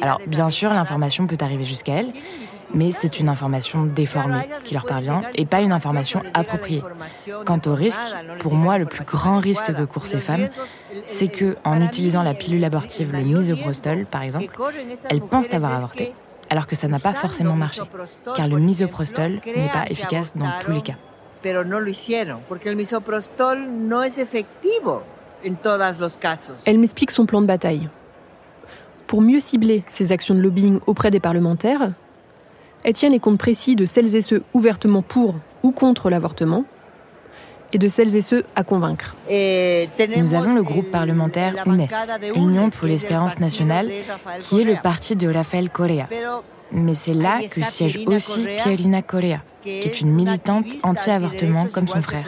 Alors, 0.01 0.18
bien 0.27 0.51
sûr, 0.51 0.70
l'information 0.70 1.27
peut 1.27 1.38
arriver 1.40 1.64
jusqu'à 1.64 1.94
elles, 1.94 2.12
mais 2.74 2.92
c'est 2.92 3.20
une 3.20 3.28
information 3.28 3.85
déformée 3.85 4.48
qui 4.64 4.74
leur 4.74 4.87
parvient 4.87 5.22
et 5.35 5.46
pas 5.46 5.61
une 5.61 5.72
information 5.72 6.22
appropriée. 6.35 6.83
Quant 7.44 7.61
au 7.66 7.74
risque, 7.74 8.00
pour 8.40 8.54
moi, 8.54 8.78
le 8.78 8.87
plus 8.87 9.04
grand 9.04 9.38
risque 9.38 9.72
que 9.72 9.83
courent 9.85 10.07
ces 10.07 10.20
femmes, 10.20 10.48
c'est 11.04 11.28
que, 11.28 11.57
en 11.64 11.83
utilisant 11.83 12.22
la 12.22 12.35
pilule 12.35 12.64
abortive, 12.64 13.12
le 13.12 13.20
misoprostol, 13.20 14.07
par 14.07 14.22
exemple, 14.22 14.48
elles 15.09 15.20
pensent 15.20 15.52
avoir 15.52 15.72
avorté, 15.74 16.12
alors 16.50 16.66
que 16.66 16.76
ça 16.76 16.88
n'a 16.88 16.98
pas 16.98 17.14
forcément 17.14 17.57
marché, 17.57 17.83
car 18.35 18.48
le 18.48 18.59
misoprostol 18.59 19.40
n'est 19.44 19.68
pas 19.72 19.87
efficace 19.88 20.37
dans 20.37 20.50
tous 20.61 20.72
les 20.72 20.83
cas. 20.83 20.94
Elle 26.66 26.78
m'explique 26.78 27.11
son 27.11 27.26
plan 27.26 27.40
de 27.40 27.46
bataille. 27.46 27.88
Pour 29.07 29.22
mieux 29.22 29.40
cibler 29.40 29.85
ses 29.88 30.12
actions 30.12 30.35
de 30.35 30.40
lobbying 30.40 30.81
auprès 30.87 31.11
des 31.11 31.20
parlementaires, 31.20 31.92
elle 32.84 32.92
tient 32.92 33.10
les 33.10 33.18
comptes 33.18 33.38
précis 33.38 33.76
de 33.76 33.86
celles 33.86 34.14
et 34.16 34.20
ceux 34.20 34.42
ouvertement 34.54 35.02
pour 35.02 35.36
ou 35.62 35.70
contre 35.72 36.10
l'avortement 36.10 36.64
et 37.72 37.78
de 37.78 37.88
celles 37.88 38.16
et 38.16 38.22
ceux 38.22 38.44
à 38.56 38.64
convaincre. 38.64 39.14
Nous 39.28 40.34
avons 40.34 40.54
le 40.54 40.62
groupe 40.62 40.90
parlementaire 40.90 41.54
UNES, 41.66 41.88
Union 42.34 42.70
pour 42.70 42.86
l'espérance 42.86 43.38
nationale, 43.40 43.90
qui 44.40 44.60
est 44.60 44.64
le 44.64 44.76
parti 44.82 45.16
de 45.16 45.28
Rafael 45.28 45.68
Correa. 45.70 46.08
Mais 46.72 46.94
c'est 46.94 47.14
là 47.14 47.40
que 47.50 47.62
siège 47.62 48.00
aussi 48.06 48.44
Pierina 48.44 49.02
Correa, 49.02 49.42
qui 49.62 49.70
est 49.70 50.00
une 50.00 50.12
militante 50.12 50.66
anti-avortement 50.82 51.66
comme 51.66 51.88
son 51.88 52.02
frère. 52.02 52.24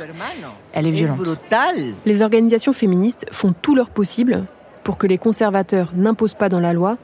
Elle 0.72 0.86
est 0.86 0.90
violente. 0.90 1.20
Les 2.04 2.22
organisations 2.22 2.72
féministes 2.72 3.26
font 3.30 3.54
tout 3.60 3.74
leur 3.74 3.90
possible 3.90 4.44
pour 4.82 4.96
que 4.96 5.06
les 5.06 5.18
conservateurs 5.18 5.90
n'imposent 5.94 6.34
pas 6.34 6.48
dans 6.48 6.60
la 6.60 6.72
loi 6.72 6.96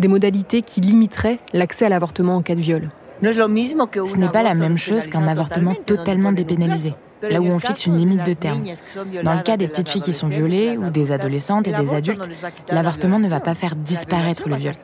des 0.00 0.08
modalités 0.08 0.62
qui 0.62 0.80
limiteraient 0.80 1.38
l'accès 1.52 1.84
à 1.84 1.88
l'avortement 1.90 2.36
en 2.36 2.42
cas 2.42 2.54
de 2.54 2.60
viol. 2.60 2.90
Ce 3.22 4.16
n'est 4.16 4.28
pas 4.28 4.42
la 4.42 4.54
même 4.54 4.78
chose 4.78 5.06
qu'un 5.06 5.28
avortement 5.28 5.74
totalement 5.86 6.32
dépénalisé, 6.32 6.94
là 7.22 7.40
où 7.40 7.46
on 7.46 7.58
fixe 7.58 7.86
une 7.86 7.96
limite 7.96 8.24
de 8.24 8.32
terme. 8.34 8.62
Dans 9.22 9.34
le 9.34 9.42
cas 9.42 9.56
des 9.56 9.68
petites 9.68 9.88
filles 9.88 10.02
qui 10.02 10.12
sont 10.12 10.28
violées, 10.28 10.76
ou 10.76 10.90
des 10.90 11.12
adolescentes 11.12 11.68
et 11.68 11.72
des 11.72 11.94
adultes, 11.94 12.28
l'avortement 12.70 13.18
ne 13.18 13.28
va 13.28 13.40
pas 13.40 13.54
faire 13.54 13.76
disparaître 13.76 14.48
le 14.48 14.56
viol. 14.56 14.74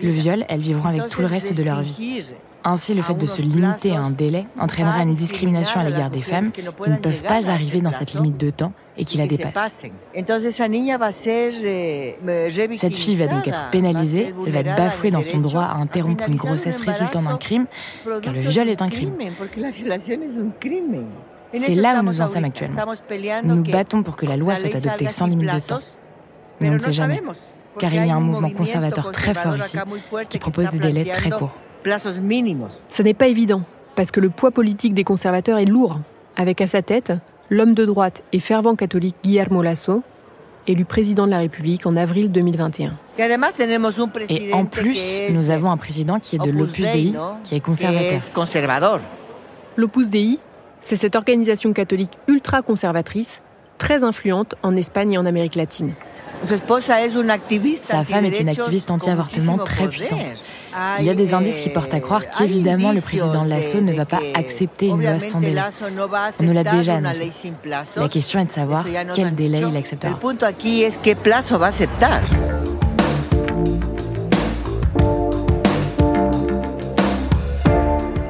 Le 0.00 0.10
viol, 0.10 0.44
elles 0.48 0.60
vivront 0.60 0.88
avec 0.88 1.08
tout 1.08 1.20
le 1.20 1.26
reste 1.26 1.56
de 1.56 1.62
leur 1.62 1.82
vie. 1.82 2.24
Ainsi, 2.68 2.94
le 2.94 3.02
fait 3.02 3.14
de 3.14 3.26
se 3.26 3.40
limiter 3.40 3.92
à 3.94 4.00
un 4.00 4.10
délai 4.10 4.46
entraînera 4.58 5.02
une 5.02 5.14
discrimination 5.14 5.78
à 5.78 5.84
l'égard 5.84 6.10
des 6.10 6.22
femmes 6.22 6.50
qui 6.50 6.62
ne 6.62 6.96
peuvent 6.96 7.22
pas 7.22 7.48
arriver 7.48 7.80
dans 7.80 7.92
cette 7.92 8.12
limite 8.14 8.36
de 8.38 8.50
temps 8.50 8.72
et 8.98 9.04
qui 9.04 9.18
la 9.18 9.28
dépassent. 9.28 9.84
Cette 12.76 12.96
fille 12.96 13.14
va 13.14 13.26
donc 13.28 13.46
être 13.46 13.70
pénalisée, 13.70 14.34
elle 14.46 14.52
va 14.52 14.60
être 14.60 14.76
bafouée 14.76 15.12
dans 15.12 15.22
son 15.22 15.38
droit 15.38 15.62
à 15.62 15.76
interrompre 15.76 16.24
une 16.28 16.36
grossesse 16.36 16.80
résultant 16.80 17.22
d'un 17.22 17.36
crime, 17.36 17.66
car 18.20 18.32
le 18.32 18.40
viol 18.40 18.68
est 18.68 18.82
un 18.82 18.88
crime. 18.88 19.12
C'est 21.54 21.74
là 21.74 22.00
où 22.00 22.04
nous 22.04 22.20
en 22.20 22.28
sommes 22.28 22.44
actuellement. 22.44 22.82
Nous 23.44 23.54
nous 23.56 23.62
battons 23.62 24.02
pour 24.02 24.16
que 24.16 24.26
la 24.26 24.36
loi 24.36 24.56
soit 24.56 24.74
adoptée 24.74 25.08
sans 25.08 25.26
limite 25.26 25.52
de 25.54 25.60
temps. 25.60 25.78
Mais 26.60 26.70
on 26.70 26.74
ne 26.74 26.78
sait 26.78 26.92
jamais, 26.92 27.22
car 27.78 27.92
il 27.92 28.06
y 28.06 28.10
a 28.10 28.16
un 28.16 28.20
mouvement 28.20 28.50
conservateur 28.50 29.10
très 29.10 29.34
fort 29.34 29.56
ici 29.56 29.76
qui 30.28 30.38
propose 30.38 30.70
des 30.70 30.78
délais 30.78 31.04
très 31.04 31.30
courts. 31.30 31.56
Ce 32.88 33.02
n'est 33.02 33.14
pas 33.14 33.28
évident, 33.28 33.62
parce 33.94 34.10
que 34.10 34.20
le 34.20 34.30
poids 34.30 34.50
politique 34.50 34.94
des 34.94 35.04
conservateurs 35.04 35.58
est 35.58 35.66
lourd, 35.66 36.00
avec 36.36 36.60
à 36.60 36.66
sa 36.66 36.82
tête 36.82 37.12
l'homme 37.50 37.74
de 37.74 37.84
droite 37.84 38.24
et 38.32 38.40
fervent 38.40 38.74
catholique 38.74 39.16
Guillermo 39.22 39.62
Lasso, 39.62 40.02
élu 40.66 40.84
président 40.84 41.26
de 41.26 41.30
la 41.30 41.38
République 41.38 41.86
en 41.86 41.96
avril 41.96 42.32
2021. 42.32 42.94
Et 43.18 44.52
en 44.52 44.64
plus, 44.64 44.98
nous 45.30 45.50
avons 45.50 45.70
un 45.70 45.76
président 45.76 46.18
qui 46.18 46.36
est 46.36 46.44
de 46.44 46.50
l'Opus 46.50 46.90
Dei, 46.90 47.12
qui 47.44 47.54
est 47.54 47.60
conservateur. 47.60 49.00
L'Opus 49.76 50.08
Dei, 50.08 50.40
c'est 50.80 50.96
cette 50.96 51.16
organisation 51.16 51.72
catholique 51.72 52.12
ultra 52.28 52.62
conservatrice, 52.62 53.42
très 53.78 54.04
influente 54.04 54.54
en 54.62 54.76
Espagne 54.76 55.12
et 55.12 55.18
en 55.18 55.26
Amérique 55.26 55.54
latine. 55.54 55.92
Sa 57.82 58.04
femme 58.04 58.24
est 58.24 58.40
une 58.40 58.48
activiste 58.48 58.90
anti-avortement 58.90 59.58
très 59.58 59.88
puissante. 59.88 60.34
Il 60.98 61.06
y 61.06 61.10
a 61.10 61.14
des 61.14 61.32
indices 61.32 61.60
qui 61.60 61.70
portent 61.70 61.94
à 61.94 62.00
croire 62.00 62.28
qu'évidemment 62.28 62.92
le 62.92 63.00
président 63.00 63.44
Lasso 63.44 63.80
ne 63.80 63.92
va 63.92 64.04
pas 64.04 64.20
accepter 64.34 64.88
une 64.88 65.02
loi 65.02 65.18
sans 65.18 65.40
délai. 65.40 65.62
On 66.40 66.42
nous 66.42 66.52
l'a 66.52 66.64
déjà 66.64 66.96
annoncé. 66.96 67.32
La 67.96 68.08
question 68.08 68.40
est 68.40 68.46
de 68.46 68.52
savoir 68.52 68.84
quel 69.14 69.34
délai 69.34 69.62
il 69.68 69.76
acceptera. 69.76 70.18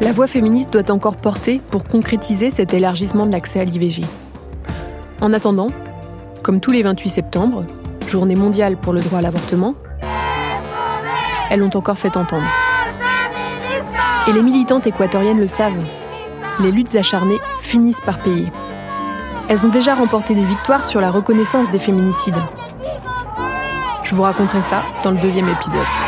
La 0.07 0.13
voix 0.13 0.29
féministe 0.29 0.73
doit 0.73 0.93
encore 0.93 1.17
porter 1.17 1.61
pour 1.69 1.83
concrétiser 1.83 2.53
cet 2.53 2.73
élargissement 2.73 3.27
de 3.27 3.33
l'accès 3.33 3.59
à 3.59 3.65
l'IVG. 3.65 4.05
En 5.21 5.33
attendant, 5.33 5.73
comme 6.45 6.61
tous 6.61 6.71
les 6.71 6.85
28 6.85 7.09
septembre, 7.09 7.65
journée 8.07 8.37
mondiale 8.37 8.77
pour 8.77 8.93
le 8.93 9.01
droit 9.01 9.19
à 9.19 9.23
l'avortement, 9.23 9.75
elles 11.51 11.59
l'ont 11.59 11.75
encore 11.75 11.99
fait 11.99 12.17
entendre. 12.17 12.47
Et 14.29 14.33
les 14.33 14.45
militantes 14.45 14.87
équatoriennes 14.87 15.41
le 15.41 15.49
savent. 15.49 15.85
Les 16.61 16.71
luttes 16.71 16.95
acharnées 16.95 17.41
finissent 17.61 18.01
par 18.01 18.21
payer. 18.21 18.47
Elles 19.49 19.67
ont 19.67 19.71
déjà 19.71 19.97
remporté 19.97 20.37
des 20.37 20.45
victoires 20.45 20.85
sur 20.85 21.01
la 21.01 21.11
reconnaissance 21.11 21.69
des 21.69 21.81
féminicides. 21.81 22.41
Je 24.05 24.15
vous 24.15 24.23
raconterai 24.23 24.63
ça 24.63 24.85
dans 25.03 25.11
le 25.11 25.19
deuxième 25.19 25.49
épisode. 25.49 26.06